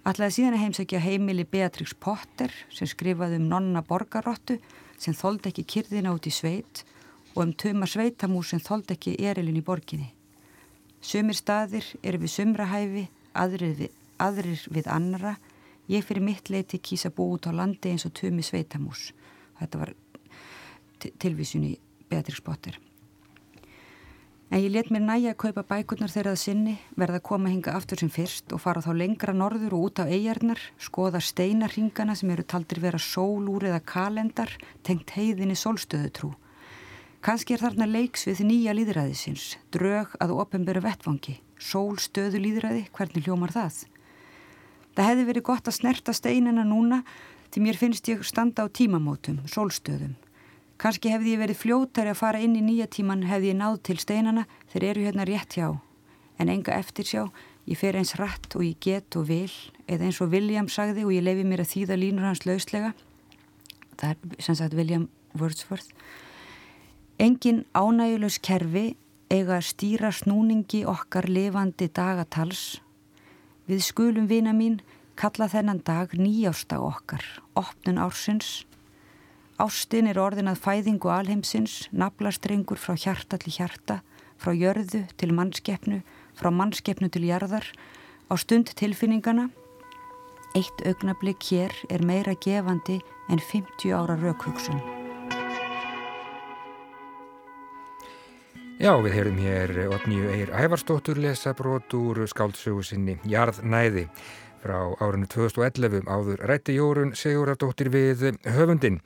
[0.08, 4.56] Ætlaði síðan að heimsækja heimili Beatrix Potter sem skrifaði um nonna borgarrottu
[5.00, 6.82] sem þóld ekki kyrðina út í sveit
[7.34, 10.10] og um töma sveitamús sem þóld ekki erilin í borginni.
[11.00, 15.38] Sumir staðir eru við sumrahæfi, aðrir við, aðrir við annara.
[15.88, 19.10] Ég fyrir mitt leiti kýsa bú út á landi eins og tömi sveitamús.
[19.58, 19.94] Þetta var
[21.00, 21.74] tilvísun í
[22.10, 22.76] Beatrix Potter.
[24.50, 28.00] En ég let mér næja að kaupa bækurnar þeirrað sinni, verða að koma hinga aftur
[28.02, 32.42] sem fyrst og fara þá lengra norður og út á eigjarnar, skoða steinarringana sem eru
[32.42, 34.50] taldir vera sólúr eða kalendar,
[34.82, 36.32] tengt heiðinni sólstöðutrú.
[37.22, 43.28] Kanski er þarna leiks við nýja líðræðisins, drög að ofinböru vettvangi, sól stöðu líðræði, hvernig
[43.28, 43.84] hljómar það?
[44.96, 47.04] Það hefði verið gott að snerta steinina núna
[47.54, 50.18] því mér finnst ég standa á tímamótum, sólstöðum.
[50.80, 53.98] Kanski hefði ég verið fljótari að fara inn í nýja tíman hefði ég náð til
[54.00, 55.74] steinana þeir eru hérna rétt hjá.
[56.40, 57.24] En enga eftir sjá,
[57.68, 59.52] ég fer eins rætt og ég get og vil,
[59.84, 62.94] eða eins og William sagði og ég lefi mér að þýða línur hans lauslega.
[64.00, 65.92] Það er sem sagt William Wordsworth.
[67.20, 68.94] Engin ánægulegs kerfi
[69.28, 72.80] eiga að stýra snúningi okkar lifandi dagatals.
[73.68, 74.80] Við skulum vina mín
[75.20, 77.20] kalla þennan dag nýjásta okkar,
[77.52, 78.62] opnun ársins.
[79.60, 83.98] Ástin er orðin að fæðingu alheimsins, naflastrengur frá hjarta til hjarta,
[84.40, 85.98] frá jörðu til mannskeppnu,
[86.38, 87.66] frá mannskeppnu til jarðar,
[88.32, 89.50] á stund tilfinningana.
[90.56, 94.80] Eitt augnablík hér er meira gefandi en 50 ára raukhugsun.
[98.80, 104.08] Já, við heyrum hér Otníu Eir Ævarstóttur lesa brot úr skáldsögu sinni Jarðnæði
[104.60, 109.00] frá árinu 2011 áður rætti Jórun Sigurardóttir við höfundin.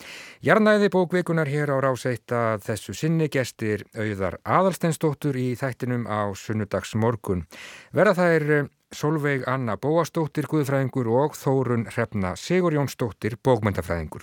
[0.44, 6.94] Jarnæði bókvikunar hér á ráseitt að þessu sinni gestir auðar aðalsteinsdóttur í þættinum á sunnudags
[6.98, 7.46] morgun.
[7.94, 14.22] Verða þær Solveig Anna Bóastóttir, Guðfræðingur og Þórun Hrefna Sigur Jónsdóttir, bókmyndafræðingur.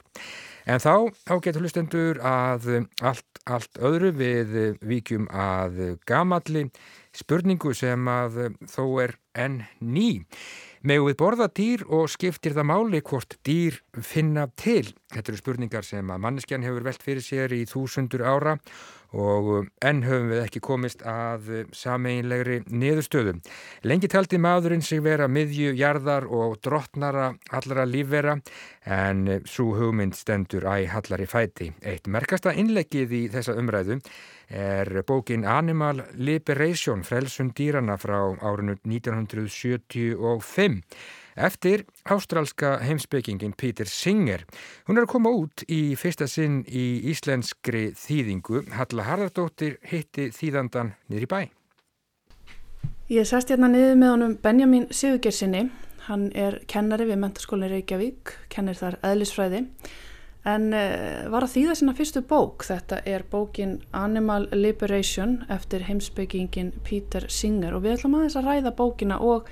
[0.70, 4.56] En þá ágetur hlustendur að allt, allt öðru við
[4.86, 6.68] vikjum að gamalli
[7.18, 10.24] spurningu sem að þó er enn ný.
[10.82, 14.88] Megu við borða dýr og skiptir það máli hvort dýr finna til?
[15.14, 18.56] Þetta eru spurningar sem að manneskjan hefur velt fyrir sér í þúsundur ára
[19.12, 23.36] og enn höfum við ekki komist að sameinlegri niðurstöðu.
[23.84, 28.38] Lengi taldi maðurinn sig vera miðju, jarðar og drottnara allra lífvera
[28.86, 31.72] en svo hugmynd stendur æ hallari fæti.
[31.84, 34.00] Eitt merkasta innleggið í þessa umræðu
[34.52, 40.82] er bókin Animal Liberation frelsun dýrana frá árinu 1975
[41.36, 44.46] eftir ástrálska heimsbyggingin Peter Singer.
[44.88, 48.66] Hún er að koma út í fyrsta sinn í íslenskri þýðingu.
[48.78, 51.42] Halla Harðardóttir hitti þýðandan niður í bæ.
[53.12, 55.66] Ég sest hérna niður með honum Benjamin Sigurgersinni.
[56.08, 59.66] Hann er kennari við Mentaskólinni Reykjavík, kennir þar eðlisfræði
[60.48, 62.66] en uh, var að þýða sína fyrstu bók.
[62.66, 68.74] Þetta er bókin Animal Liberation eftir heimsbyggingin Peter Singer og við ætlum aðeins að ræða
[68.78, 69.50] bókina og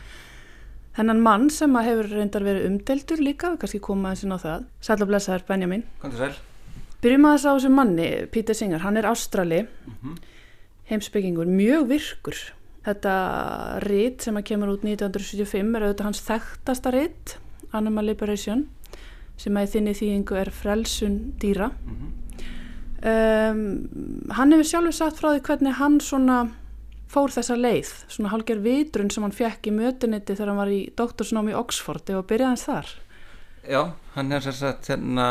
[0.99, 4.39] hennan mann sem að hefur reyndar verið umdeltur líka, við kannski koma aðeins inn á
[4.43, 4.63] það.
[4.85, 5.83] Sæl og blessaður Benjamin.
[6.01, 6.37] Kontur sæl.
[6.99, 10.15] Byrjum aðeins á þessu manni, Peter Singer, hann er ástrali, Mm -hmm.
[10.89, 12.37] heimsbyggingur, mjög virkur.
[12.85, 13.13] Þetta
[13.83, 17.37] rít sem að kemur út 1975 er auðvitað hans þekktasta rít,
[17.71, 18.67] Animal Liberation,
[19.37, 21.71] sem að í þinni þýðingu er frelsun dýra.
[22.99, 23.89] Um,
[24.35, 26.49] hann hefur sjálfur sagt frá því hvernig hann svona
[27.09, 30.81] fór þessa leið, svona hálger vitrun sem hann fekk í mötuniti þegar hann var í
[30.97, 32.91] doktorsnám í Oxford og byrjaði hans þar.
[33.69, 33.81] Já,
[34.15, 35.29] hann er sér sagt hérna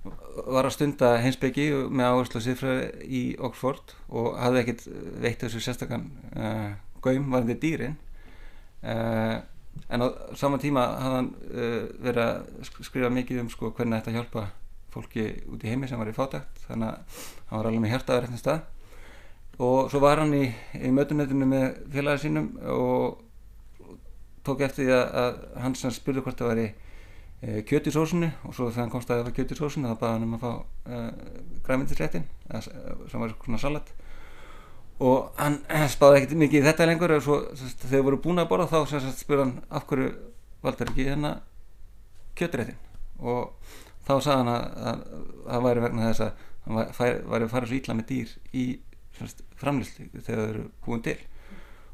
[0.00, 4.84] var að stunda heimsbyggi með áherslu siðfræði í Oxford og hafði ekkit
[5.20, 6.70] veitt þessu sérstakann uh,
[7.04, 7.96] gaum varðið dýrin
[8.80, 9.36] uh,
[9.90, 10.08] en á
[10.38, 14.46] saman tíma hafði hann uh, verið að skrifa mikið um sko hvernig þetta hjálpa
[14.90, 17.18] fólki út í heimi sem var í fátækt þannig að
[17.50, 18.64] hann var alveg með eftir stað
[19.60, 20.46] og svo var hann í,
[20.80, 23.18] í mötunetinu með félagið sínum og
[24.46, 25.40] tók eftir því að,
[25.76, 29.20] sem spurði hvort það væri e, kjöt í sósunni og svo þegar hann komst að
[29.20, 30.52] það var kjöt í sósunni þá baði hann um að fá
[30.96, 31.02] e,
[31.66, 32.26] græmyndisréttin
[32.64, 33.92] sem var svona salat.
[35.00, 35.60] Og hann
[35.92, 37.14] spáði ekkert mikið í þetta lengur.
[37.16, 40.10] Og svo sest, þegar voru búin að borða þá spurði hann af hverju
[40.64, 41.38] valdur ekki hérna
[42.36, 42.80] kjötréttin
[43.20, 43.72] og
[44.08, 45.02] þá sagði hann að
[45.46, 48.64] það væri vegna þess að hann væri fara svo ítla með dýr í
[49.60, 51.16] framlýsli þegar þau eru búin til.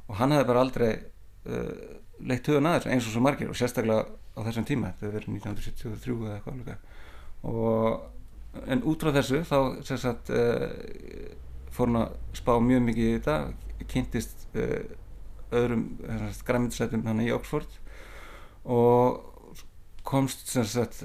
[0.06, 1.96] Og hann hefði bara aldrei uh,
[2.26, 4.06] leitt hugan aðeins eins og svo margir og sérstaklega
[4.36, 6.70] á þessum tíma þetta verið 1973 eða eitthvað alveg
[8.72, 9.58] en út frá þessu þá
[10.00, 10.68] sagt, uh,
[11.72, 14.94] fór hann að spá mjög mikið í þetta kynntist uh,
[15.56, 15.84] öðrum
[16.46, 17.68] græmiðsætum hann í Oxford.
[18.66, 19.62] Og
[20.06, 21.02] komst sagt,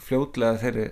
[0.00, 0.86] fljótlega þeirri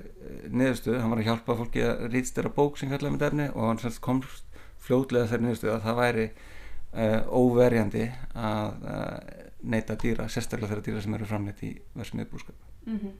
[0.52, 3.96] niðurstöðu, hann var að hjálpa fólki að rýtstera bók sem kallaði með derni og hann
[4.04, 8.04] komst fljótlega þeirri niðurstöðu að það væri uh, óverjandi
[8.34, 9.16] að uh,
[9.72, 13.16] neyta dýra, sérstaklega þeirra dýra sem eru framleitt í versmið búskap mm -hmm.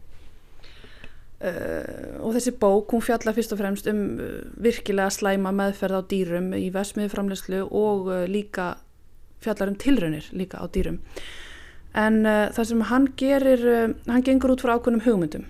[1.48, 4.02] uh, og þessi bók hún fjalla fyrst og fremst um
[4.56, 8.76] virkilega slæma meðferð á dýrum í versmið framleiðslu og líka
[9.40, 10.98] fjallar um tilraunir líka á dýrum.
[11.94, 15.46] En það sem hann gerir hann gengur út frá ákveðnum hugmyndum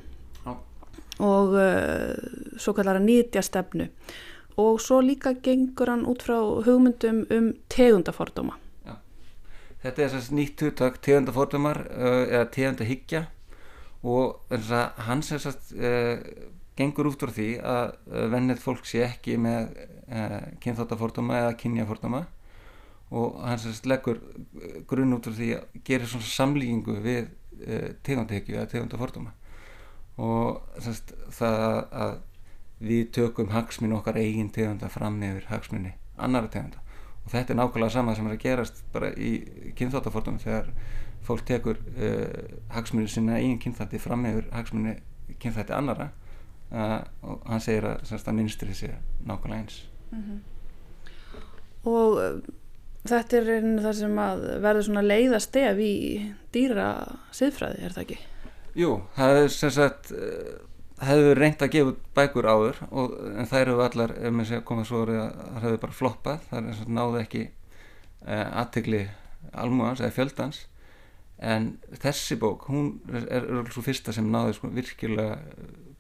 [1.19, 1.55] og
[2.59, 3.89] svo kallar að nýtja stefnu
[4.59, 8.57] og svo líka gengur hann út frá hugmyndum um tegundafordóma.
[8.87, 8.97] Já.
[9.85, 13.27] Þetta er þess nýtt hugtak tegundafordómar uh, eða tegundahyggja
[14.03, 14.73] og að
[15.07, 16.49] hans er þess að uh,
[16.79, 19.71] gengur út frá því að uh, vennið fólk sé ekki með
[20.11, 22.25] uh, kynþáttafordóma eða kynjafordóma
[23.15, 27.93] og hans að leggur uh, grunn út frá því að gera svona samlíkingu við uh,
[28.03, 29.38] tegundahyggju eða tegundafordóma
[30.19, 31.65] og að það
[32.03, 32.17] að
[32.79, 36.83] við tökum hagsminn okkar eigin tegunda fram yfir hagsminni annara tegunda
[37.25, 39.33] og þetta er nákvæmlega sama sem er að gerast bara í
[39.79, 40.71] kynþáttafordóma þegar
[41.27, 44.97] fólk tekur uh, hagsmunni sinna eigin kynþætti fram yfir hagsmunni
[45.43, 46.11] kynþætti annara
[46.73, 48.95] uh, og hann segir að, að minnstri sé
[49.27, 50.39] nákvæmlega eins mm -hmm.
[51.91, 52.41] og uh,
[53.09, 55.95] þetta er einu það sem að verður svona leiðast ef í
[56.55, 56.89] dýra
[57.33, 58.19] siðfræði, er það ekki?
[58.79, 60.13] Jú, það er sem sagt
[61.03, 64.67] hefur reynd að gefa bækur áður og, en þær eru allar, ef maður sé að
[64.71, 69.05] koma svo að það hefur bara floppað, það er náðu ekki uh, aðtegli
[69.63, 70.63] almúans eða fjöldans
[71.39, 71.71] en
[72.03, 75.39] þessi bók, hún er alveg svo fyrsta sem náðu sko, virkilega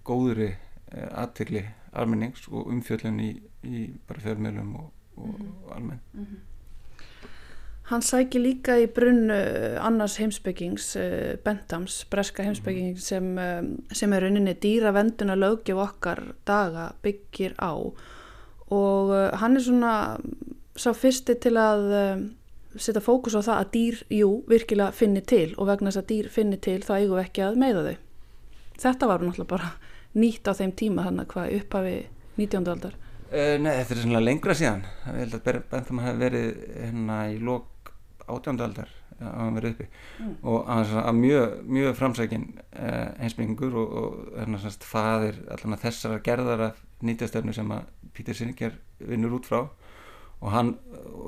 [0.06, 1.64] góðri uh, aðtegli
[1.98, 5.74] almennings og umfjöldun í, í bara fjölmjölum og, og mm -hmm.
[5.76, 6.47] almenn mm -hmm.
[7.88, 9.36] Hann sækir líka í brunnu
[9.80, 10.90] annars heimsbyggings,
[11.44, 13.30] Bentams, breska heimsbyggings sem,
[13.96, 17.72] sem er rauninni dýravenduna lögjöf okkar daga byggir á
[18.68, 19.94] og hann er svona
[20.76, 21.86] sá fyrsti til að
[22.76, 26.30] setja fókus á það að dýr, jú, virkilega finni til og vegna þess að dýr
[26.32, 27.96] finni til þá eigum við ekki að meiða þau.
[28.78, 29.70] Þetta var náttúrulega bara
[30.18, 31.96] nýtt á þeim tíma þannig að hvað upphafi
[32.36, 32.68] 19.
[32.74, 32.98] aldar.
[33.28, 34.84] Nei, þetta er svona lengra síðan.
[35.08, 37.66] Ég held að Bentham hafi verið hérna í lók
[38.28, 39.86] átjándaldar að hann verið uppi.
[40.18, 40.34] Mm.
[40.46, 46.64] og að mjög, mjög framsækin uh, heimsbyggingur og, og hérna semst faðir allan þessara gerðar
[46.68, 49.64] af nýtjastöfnu sem að Pítur Singer vinnur út frá.
[50.38, 50.76] Og hann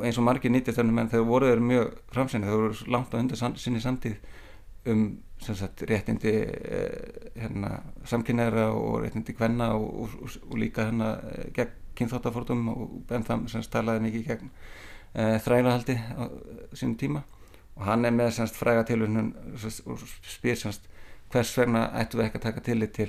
[0.06, 3.42] eins og margir nýtjastöfnum en þegar voru þeir mjög framsækni þeir voru langt á undir
[3.58, 4.20] sinni samtíð
[4.90, 5.02] um
[5.40, 7.74] sagt, réttindi uh, hérna,
[8.06, 11.16] samkynneira og réttindi kvenna og, og, og líka hérna
[11.56, 14.52] gegn kynþáttafórtum og Bentham semst talaði mikið gegn
[15.14, 16.22] þrælahaldi á
[16.76, 17.24] sínum tíma.
[17.78, 20.86] Og hann er með semst fræga tilvunum og spyr semst
[21.30, 23.08] hvers vegna ættu við ekki að taka tillit til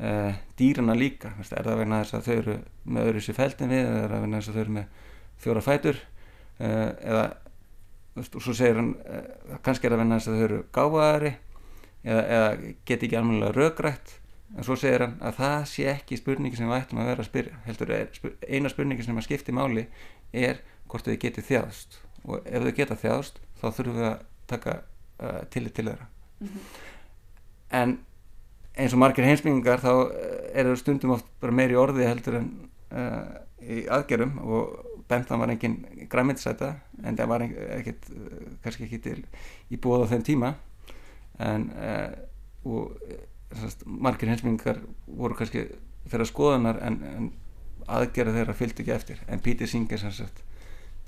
[0.00, 1.34] uh, dýrana líka?
[1.38, 4.14] Vist, er það vegna þess að þau eru með öðru sér fældin við eða er
[4.14, 5.00] það vegna þess að þau eru með
[5.44, 6.02] fjóra fætur?
[6.58, 7.24] Uh, eða
[8.14, 8.92] og svo segir hann
[9.66, 11.32] kannski er það vegna þess að þau eru gáðaðari
[12.04, 12.50] eða, eða
[12.86, 14.12] geti ekki alveg röggrætt
[14.54, 17.30] en svo segir hann að það sé ekki spurningi sem við ættum að vera að
[17.30, 17.92] spyrja heldur
[18.46, 19.88] eina spurningi sem að skipti máli
[20.30, 22.00] er hvort þau geti þjáðst.
[22.24, 26.08] Og ef þau geta þjáðst þá þurfum við að taka uh, tillit til þeirra.
[26.40, 26.82] Mm -hmm.
[27.70, 27.98] en
[28.74, 29.92] eins og margir heimsbyggingar þá
[30.54, 32.50] er það stundum oft bara meiri orði heldur en
[32.90, 36.74] uh, í aðgerum og Bentham var engin græmiðsæta
[37.04, 38.08] en það var ekkert
[38.64, 39.20] kannski ekki til
[39.70, 40.54] í búið á þeim tíma.
[41.38, 42.10] En uh,
[42.64, 42.96] og
[43.52, 45.66] sannst, margir heimsbyggingar voru kannski
[46.08, 47.30] þeirra skoðanar en, en
[47.86, 49.22] aðgerða þeirra fylgdi ekki eftir.
[49.28, 50.42] En Pítur Singer sannsagt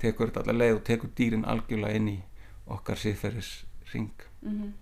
[0.01, 2.17] tekur þetta allar leið og tekur dýrin algjörlega inn í
[2.67, 3.51] okkar síðferðis
[3.93, 4.75] ring mm -hmm.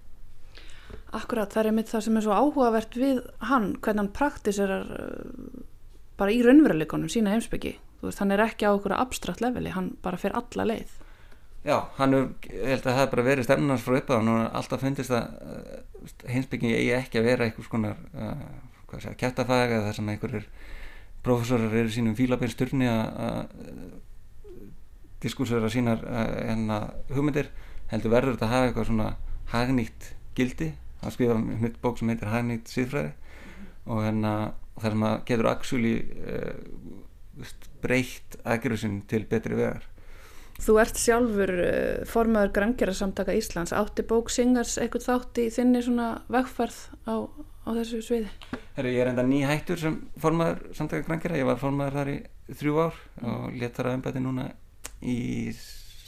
[1.16, 4.86] Akkurat, það er mitt það sem er svo áhugavert við hann, hvernig hann praktiserar
[6.20, 9.97] bara í raunveruleikonum sína heimsbyggi, þú veist, hann er ekki á okkur abstrakt leveli, hann
[10.01, 10.93] bara fer alla leið.
[11.66, 14.84] Já, hann er, ég held að það hef bara verið stefnunars frá uppáðan og alltaf
[14.86, 18.43] fundist að uh, heimsbyggi eigi ekki að vera einhvers konar uh,
[18.86, 20.49] hvað segja, kæftafæg eða þar sem einhverjir
[21.26, 23.16] profesorar eru sínum fílabeinsturni að
[25.26, 26.80] diskursera sínar hérna,
[27.11, 27.51] hugmyndir
[27.91, 29.11] heldur verður þetta að hafa eitthvað svona
[29.51, 30.71] hagnýtt gildi.
[31.01, 33.26] Það skrifa mjög bók sem heitir hagnýtt síðfræði mm
[33.86, 34.36] og hérna
[34.82, 35.95] þar sem að getur actually
[36.26, 37.43] uh,
[37.84, 39.86] breytt aðgerðusinn til betri vegar.
[40.65, 43.76] Þú ert sjálfur uh, formaður grængjara Íslands.
[43.76, 47.15] Átti bók Singars eitthvað þátt í þinni svona vegferð á,
[47.67, 48.32] á þessu sviði?
[48.78, 52.19] Herru, ég er enda ný hættur sem formaður samtaka grængjara, ég var formaður þar í
[52.55, 54.49] þrjú ár og létt þar að ennbæti núna
[55.06, 55.20] í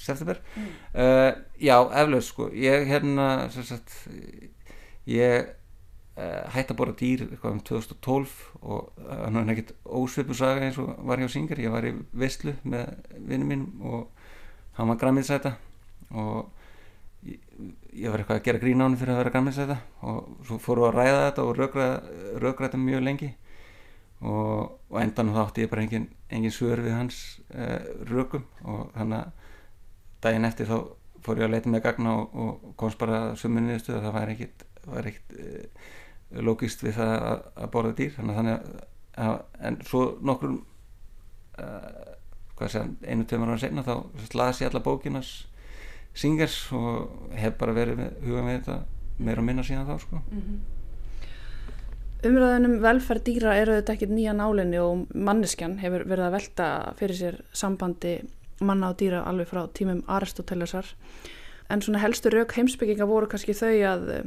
[0.07, 0.41] september.
[0.55, 0.73] Mm.
[0.93, 2.49] uh, já, eflaus sko.
[2.55, 3.93] Ég hérna sagt,
[5.07, 5.49] ég
[6.17, 10.93] uh, hætti að bora dýr um 2012 og hann var nekkit ósveipu saga eins og
[11.07, 11.59] var hjá Singer.
[11.61, 14.07] Ég var í Vestlu með vinnum minn og
[14.77, 15.55] hann var græmiðsæta
[16.13, 16.47] og
[17.27, 17.41] ég,
[17.91, 19.77] ég var eitthvað að gera grín á hann fyrir að vera græmiðsæta
[20.07, 23.33] og svo fórum við að ræða þetta og rökræða mjög lengi
[24.21, 27.19] og, og endan þá átti ég bara engin, engin svör við hans
[27.53, 28.45] uh, rökum.
[28.65, 29.31] Og þannig að
[30.25, 30.77] daginn eftir þá
[31.25, 34.33] fór ég að leita með gagna og, og komst bara suminniðu stuð að það var
[34.33, 35.89] ekkit, var ekkit uh,
[36.47, 38.15] logist við það að, að borða dýr.
[38.17, 38.71] Þannig að,
[39.27, 39.37] að
[39.69, 42.15] en svo nokkur uh,
[42.57, 43.93] hvað sé einu tömur ára senna þá
[44.37, 45.31] las ég alla bókinas
[46.17, 48.77] singers og hef bara verið með, huga með þetta
[49.17, 50.21] meira og minna síðan þá sko.
[50.31, 50.76] Mm -hmm.
[52.25, 57.19] Umræðinum velferð dýra eru þetta ekki nýja nálinni og manneskjan hefur verið að velta fyrir
[57.19, 58.13] sér sambandi
[58.65, 60.89] manna og dýra alveg frá tímum Aristotelesar
[61.69, 64.23] en svona helstu rauk heimsbygginga voru kannski þau að eh,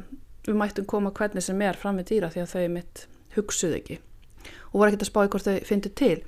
[0.47, 3.03] við mættum koma hvernig sem er fram með dýra því að þau mitt
[3.35, 3.99] hugsuð ekki
[4.71, 6.19] og voru ekkert að spá hvort þau fyndu til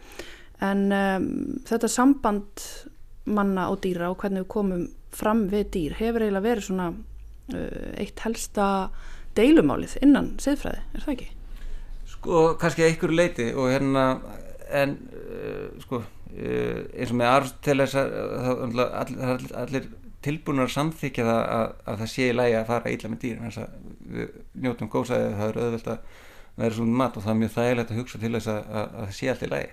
[0.63, 1.29] en um,
[1.69, 2.67] þetta samband
[3.31, 4.83] manna og dýra og hvernig við komum
[5.15, 8.67] fram við dýr hefur eiginlega verið svona uh, eitt helsta
[9.39, 11.31] deilumálið innan siðfræði, er það ekki?
[12.23, 14.03] Sko, kannski einhver leiti og hérna
[14.71, 18.13] en uh, sko uh, eins og með Aristoteles það
[18.63, 19.89] er allir, allir
[20.23, 23.41] tilbúinur að samþykja það að, að það sé í lægi að fara ítla með dýr
[24.13, 26.21] við njótum góðsæðið það er auðvelt að
[26.63, 29.09] vera svona mat og það er mjög þægilegt að hugsa til þess að, að, að
[29.09, 29.73] það sé allt í lægi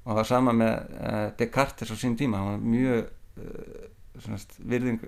[0.00, 3.10] og það var sama með uh, Descartes á sín tíma hann var mjög
[3.42, 3.88] uh,
[4.70, 5.02] virðing,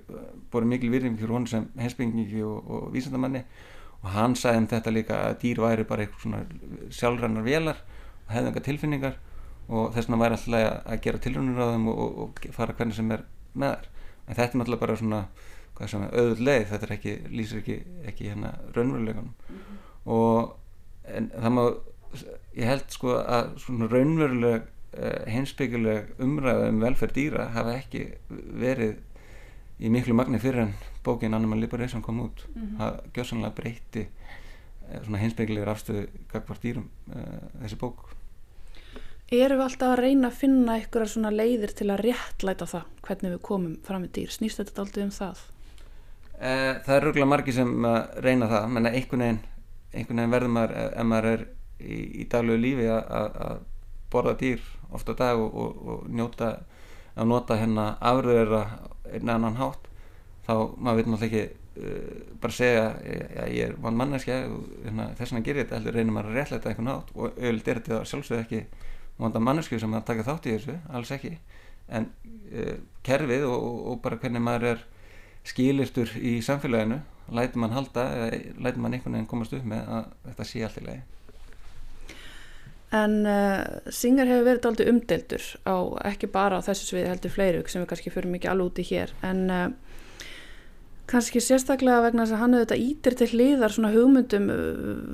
[0.50, 3.46] búið mikil virðing fyrir hún sem hensbyggingi og, og vísendamanni
[4.02, 6.42] og hann sagði um þetta líka að dýr væri bara eitthvað svona
[6.90, 7.78] sjálfrannar velar
[8.26, 9.18] og hefði enga tilfinningar
[9.68, 12.98] og þess vegna væri alltaf að gera tilrunir á þeim og, og, og fara hvernig
[12.98, 13.24] sem er
[13.54, 13.88] með þær.
[14.22, 15.22] En þetta er náttúrulega bara svona
[16.12, 17.78] auðvöld leið, þetta er ekki, lýsir ekki,
[18.10, 19.78] ekki hérna raunveruleganum mm -hmm.
[20.04, 20.58] og
[21.04, 21.62] en það má
[22.56, 28.04] ég held sko að svona raunveruleg uh, heimsbyggileg umræða um velferð dýra hafa ekki
[28.36, 28.98] verið
[29.82, 30.74] í miklu magni fyrir en
[31.04, 32.78] bókin Animal Liberation kom út mm -hmm.
[32.78, 38.10] það gjössanlega breytti uh, svona heimsbyggilegur afstöðu gagvar dýrum uh, þessi bók
[39.32, 43.30] Erum við alltaf að reyna að finna einhverja svona leiðir til að réttlæta það hvernig
[43.32, 44.30] við komum fram með dýr?
[44.30, 45.38] Snýst þetta aldrei um það?
[46.84, 47.86] Það er röglega margi sem
[48.26, 49.40] reyna það menn að einhvern veginn,
[49.94, 51.46] einhvern veginn verður maður ef maður er
[51.80, 53.64] í, í daglegu lífi að
[54.12, 54.60] borða dýr
[54.92, 56.52] ofta dag og, og, og njóta
[57.16, 58.54] að nota hérna afröður
[59.12, 59.90] einn annan hátt
[60.46, 61.42] þá maður vil náttúrulega ekki
[61.82, 62.86] uh, bara segja
[63.44, 66.72] að ég er vann manneskja hérna, þess vegna gerir þetta heldur reynir maður að réttlæta
[66.72, 68.62] einhvern hátt og auðvitað er þetta sjálfsög ekki
[69.20, 71.36] vonda mannesku sem að taka þátt í þessu alls ekki.
[71.92, 74.84] En uh, kerfið og, og bara hvernig maður er
[75.46, 77.02] skilirtur í samfélaginu
[77.32, 78.04] lætur mann halda
[78.62, 81.02] lætur mann einhvern veginn komast upp með að þetta sé allt í lagi
[82.92, 85.76] En uh, Singer hefur verið aldrei umdeltur á
[86.12, 89.14] ekki bara á þessu sviði heldur fleiri sem við kannski fyrir mikið alveg úti hér.
[89.24, 89.70] En uh,
[91.08, 94.46] kannski sérstaklega vegna þess að hann auðvitað ítir til hliðar svona hugmyndum,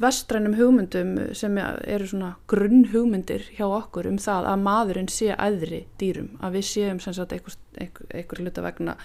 [0.02, 5.84] vestrænum hugmyndum sem eru svona grunn hugmyndir hjá okkur um það að maðurinn sé æðri
[6.02, 8.98] dýrum, að við séum sem sagt einhver hluta vegna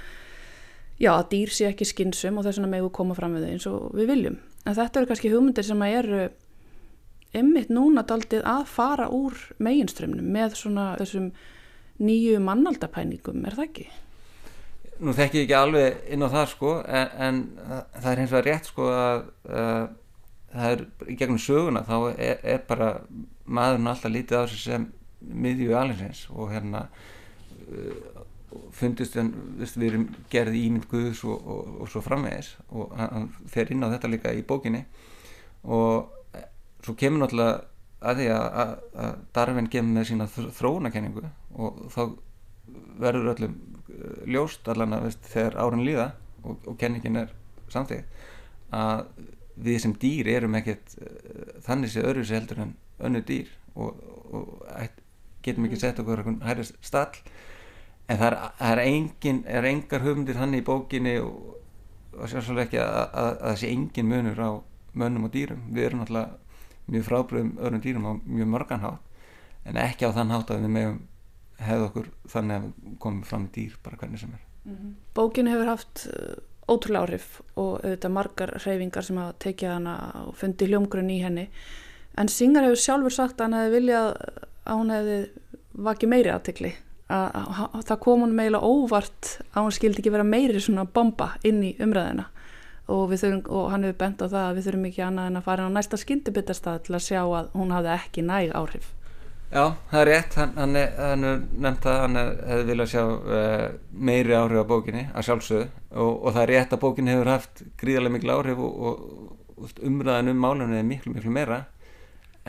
[1.01, 3.69] já að dýr sé ekki skinsum og þess vegna megu koma fram við þau eins
[3.71, 4.39] og við viljum.
[4.63, 6.23] En þetta eru kannski hugmyndir sem að eru
[7.37, 11.31] ymmit núna daldið að fara úr meginströmmnum með svona þessum
[12.03, 13.87] nýju mannaldapæningum, er það ekki?
[15.03, 17.39] Nú þekk ég ekki alveg inn á það sko en, en
[17.97, 19.85] það er hins vegar rétt sko að uh,
[20.53, 22.91] það er í gegnum söguna þá er, er bara
[23.45, 24.87] maðurinn alltaf lítið á sig sem
[25.23, 28.23] miðju alinsins og hérna uh,
[28.75, 33.71] fundist en við erum gerði ímynd Guðs og, og, og svo framvegis og hann fer
[33.73, 34.83] inn á þetta líka í bókinni
[35.63, 36.22] og
[36.83, 37.61] svo kemur náttúrulega
[38.03, 38.73] að því að, að,
[39.03, 41.23] að Darvin kemur með sína þróunakenningu
[41.53, 42.01] og þá
[43.03, 43.55] verður öllum
[44.27, 46.09] ljóst allan að veist, þegar árin líða
[46.43, 47.31] og, og kenningin er
[47.71, 48.27] samþýtt
[48.73, 49.05] að
[49.63, 53.99] við sem dýr erum ekkert uh, þannig sé öðru sér heldur en önnu dýr og,
[54.33, 54.63] og
[55.43, 57.17] getum ekki sett okkur hæri stall.
[58.07, 61.57] En það er, það er engin er engar hugmyndir hann í bókinni og,
[62.17, 64.51] og sérstaklega ekki að það sé engin munur á
[64.99, 65.67] mönnum og dýrum.
[65.73, 66.42] Við erum náttúrulega
[66.91, 69.11] mjög frábröðum öðrum dýrum á mjög mörgan hátt
[69.63, 71.01] en ekki á þann hátt að við meðum
[71.63, 74.43] hefðu okkur þannig að við komum fram í dýr bara hvernig sem er.
[74.63, 74.93] Mm -hmm.
[75.15, 76.07] Bókin hefur haft
[76.67, 79.95] ótrúlega áhrif og auðvitað margar hreyfingar sem hafa tekið hana
[80.27, 81.49] og fundið hljómgrunn í henni.
[82.17, 84.15] En Singer hefur sjálfur sagt að hann hefði viljað
[84.65, 85.29] að hún hefði
[85.73, 86.73] vakið meiri aðtekli
[87.13, 91.63] að það kom hún meila óvart að hún skildi ekki vera meiri svona bomba inn
[91.63, 92.29] í umræðina
[92.93, 95.47] og, þurfum, og hann hefur bent á það að við þurfum ekki annað en að
[95.47, 98.91] fara á næsta skyndibitastað til að sjá að hún hafði ekki næg áhrif.
[99.53, 101.19] Já, það er rétt, hann, hann er, er
[101.61, 103.65] nefnt að hann hefði viljað sjá uh,
[104.09, 105.67] meiri áhrif á bókinni að sjálfsögðu.
[105.93, 110.33] Og, og það er rétt að bókin hefur haft gríðarlega miklu áhrif og, og, umræðan
[110.33, 111.59] um málunni er miklu miklu meira.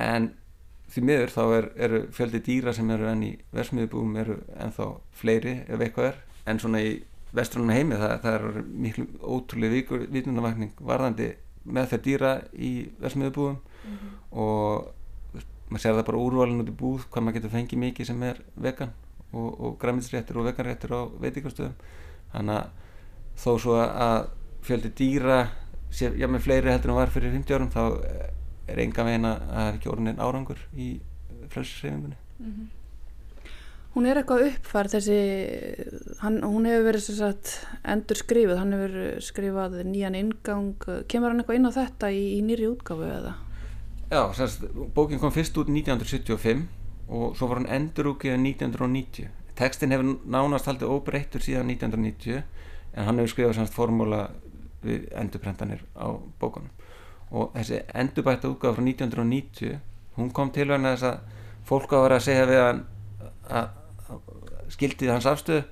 [0.00, 0.30] En
[0.94, 4.88] því miður þá er, eru fjöldi dýra sem eru enn í versmiðubúum eru ennþá
[5.20, 6.18] fleiri ef eitthvað er.
[6.48, 6.96] En svona í
[7.34, 11.30] vestrunum heimi það, það er miklu ótrúlega vitunavakning varðandi
[11.64, 14.12] með þeir dýra í versmiðubúum mm -hmm.
[14.30, 14.92] og
[15.70, 18.40] maður sér það bara úrvalin út í búð hvað maður getur fengið mikið sem er
[18.54, 18.92] vegan
[19.32, 21.74] og, og græmiðsréttir og veganréttir á veitingastöðum
[22.32, 22.70] þannig að
[23.44, 24.28] þó svo að
[24.64, 25.40] fjöldi dýra
[25.90, 27.82] sé, já með fleiri heldur en var fyrir 50 árum þá
[28.68, 30.88] er enga veginn að það er ekki orðin árangur í
[31.52, 32.68] frelsisreifingunni mm -hmm.
[33.94, 35.16] Hún er eitthvað uppfærð þessi,
[36.18, 37.52] hann, hún hefur verið sagt,
[37.86, 40.72] endur skrifið, hann hefur skrifað nýjan ingang,
[41.10, 43.36] kemur hann eitthvað inn á þetta í, í nýri útgáfu eða?
[44.10, 44.66] Já, sérst,
[44.96, 46.64] bókin kom fyrst út 1975
[47.06, 49.30] og svo var hann endurúkið 1990.
[49.54, 54.24] Tekstin hefur nánast haldið óbreyttur síðan 1990 en hann hefur skrifað sérst formúla
[54.82, 56.10] við endurprentanir á
[56.42, 56.70] bókunum
[57.34, 59.78] og þessi endurbætta útgáfa frá 1990
[60.18, 61.40] hún kom til vegna þess að
[61.70, 62.82] fólk á að vera að segja við hann
[63.48, 63.72] að
[64.74, 65.64] skildið hans afstöðu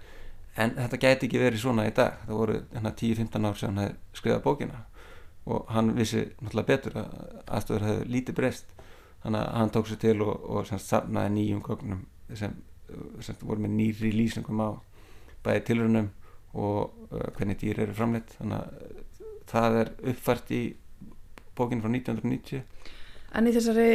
[0.63, 2.21] en þetta gæti ekki verið svona í dag.
[2.27, 4.83] Það voru 10-15 ár sem hann hefði skrifað bókina
[5.53, 7.15] og hann vissi náttúrulega betur að
[7.57, 8.75] aðstöður hefði lítið breyst.
[9.23, 12.05] Þannig að hann tók sér til og, og semst, safnaði nýjum gögnum
[12.39, 12.55] sem,
[13.23, 14.71] sem voru með nýri lýsingum á
[15.43, 16.11] bæði tilrunum
[16.53, 18.99] og uh, hvernig dýr eru framleitt þannig að
[19.53, 20.63] það er uppfært í
[21.57, 22.63] bókinu frá 1990
[23.33, 23.89] En í þessari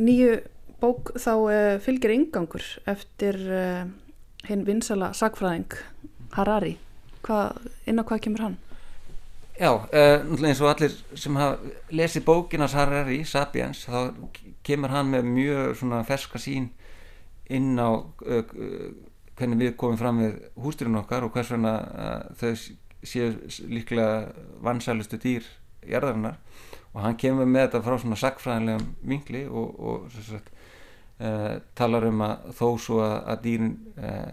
[0.00, 0.38] nýju
[0.80, 3.84] bók þá uh, fylgir yngangur eftir uh,
[4.48, 5.76] hinn vinsala sagfræðing
[6.36, 6.76] Harari
[7.26, 7.50] Hva,
[7.84, 8.58] inn á hvað kemur hann?
[9.60, 11.58] Já, uh, eins og allir sem hafa
[11.92, 14.14] lesið bókinas Harari, Sapiens þá
[14.64, 16.70] kemur hann með mjög ferska sín
[17.50, 21.74] inn á hvernig við komum fram við hústurinn okkar og hvers vegna
[22.38, 22.52] þau
[23.02, 23.32] séu
[23.68, 24.30] líklega
[24.64, 25.46] vansælustu dýr
[25.88, 26.38] jarðarinnar
[26.92, 30.50] og hann kemur með þetta frá svona sagfræðilegum vingli og, og sagt,
[31.20, 34.30] uh, talar um að þó svo að, að dýrin uh,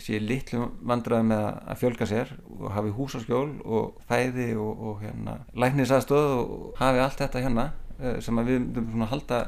[0.00, 5.36] sé litlu vandraði með að fjölga sér og hafi húsaskjól og fæði og, og hérna,
[5.52, 7.66] læknisastöð og hafi allt þetta hérna
[8.00, 9.40] uh, sem við myndum svona halda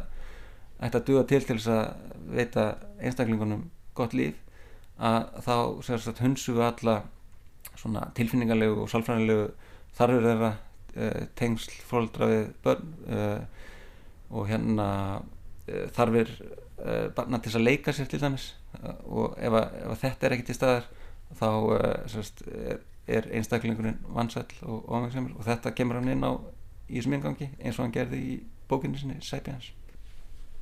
[0.82, 2.66] ætti að duga til til þess að veita
[3.00, 4.38] einstaklingunum gott líf
[5.02, 5.54] að þá
[5.86, 6.96] sagt, hunsu við alla
[7.78, 9.48] svona tilfinningarlegu og sálfræðilegu
[9.96, 10.50] þarfur þeirra
[11.38, 12.90] tengsl fólkdra við börn
[14.32, 14.88] og hérna
[15.96, 18.52] þarfir uh, barna til að leika sér til dæmis.
[18.78, 20.88] Uh, og ef, að, ef að þetta er ekki til staðar
[21.32, 21.48] þá
[22.12, 22.42] sérst,
[23.08, 26.36] er, einstaklingurinn vansæll og ómægsamur og þetta kemur hann inn á
[26.92, 28.34] í þessum ingangi eins og hann gerði í
[28.68, 29.70] bókinu sinni Sæbjans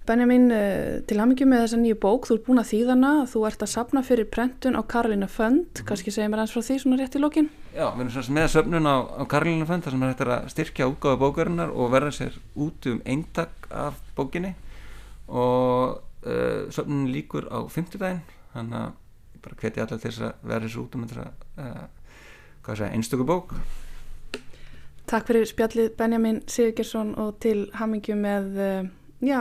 [0.07, 0.47] Benjamin,
[1.07, 4.01] til hamingi með þessa nýju bók þú ert búin að þýðana, þú ert að sapna
[4.07, 5.87] fyrir prentun á Karolina Fund, mm -hmm.
[5.87, 8.47] kannski segja mér eins frá því svona rétt í lókin Já, við erum sérst með
[8.49, 12.11] söpnun á, á Karolina Fund þar sem er hægt að styrkja útgáðu bókarinnar og verða
[12.11, 14.55] sér út um eintak af bókinni
[15.31, 18.23] og uh, söfnun líkur á fymtudaginn
[18.55, 18.91] þannig að
[19.35, 21.31] ég bara hveti allar til þess að verða þessu út um þetta
[22.77, 23.55] uh, einstöku bók.
[25.11, 28.93] Takk fyrir spjallið Benjamin Sigurgersson og til hamingi með uh,
[29.25, 29.41] já,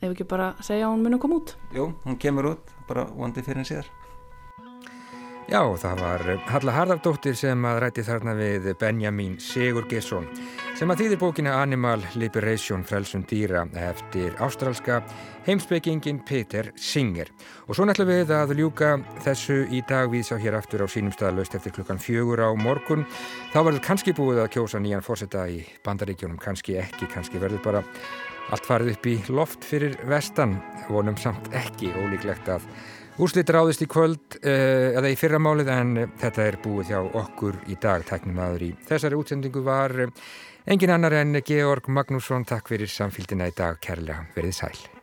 [0.00, 1.56] ef ekki bara segja að hún mun að koma út.
[1.76, 3.92] Jú, hún kemur út, bara vondi fyrir henn síðar
[5.46, 10.24] Já, það var Halla Harðardóttir sem að ræti þarna við Benjamin Sigurgesson
[10.74, 14.98] sem að þýðir bókina Animal Liberation frelsun dýra eftir ástrálska
[15.46, 17.30] heimsbyggingin Peter Singer.
[17.70, 21.14] Og svo nættum við að ljúka þessu í dag við sá hér aftur á sínum
[21.14, 23.06] staðalöst eftir klukkan fjögur á morgun.
[23.54, 27.86] Þá verður kannski búið að kjósa nýjan fórseta í bandaríkjónum, kannski ekki, kannski verður bara
[28.50, 30.58] allt farið upp í loft fyrir vestan,
[30.90, 32.66] vonum samt ekki ólíklegt að
[33.16, 37.56] Úrslit ráðist í kvöld uh, eða í fyrramálið en uh, þetta er búið hjá okkur
[37.72, 38.04] í dag.
[38.04, 40.12] Tæknum aður í þessari útsendingu var uh,
[40.68, 42.44] engin annar en Georg Magnússon.
[42.44, 43.80] Takk fyrir samfélgina í dag.
[43.80, 44.95] Kærlega verið sæl.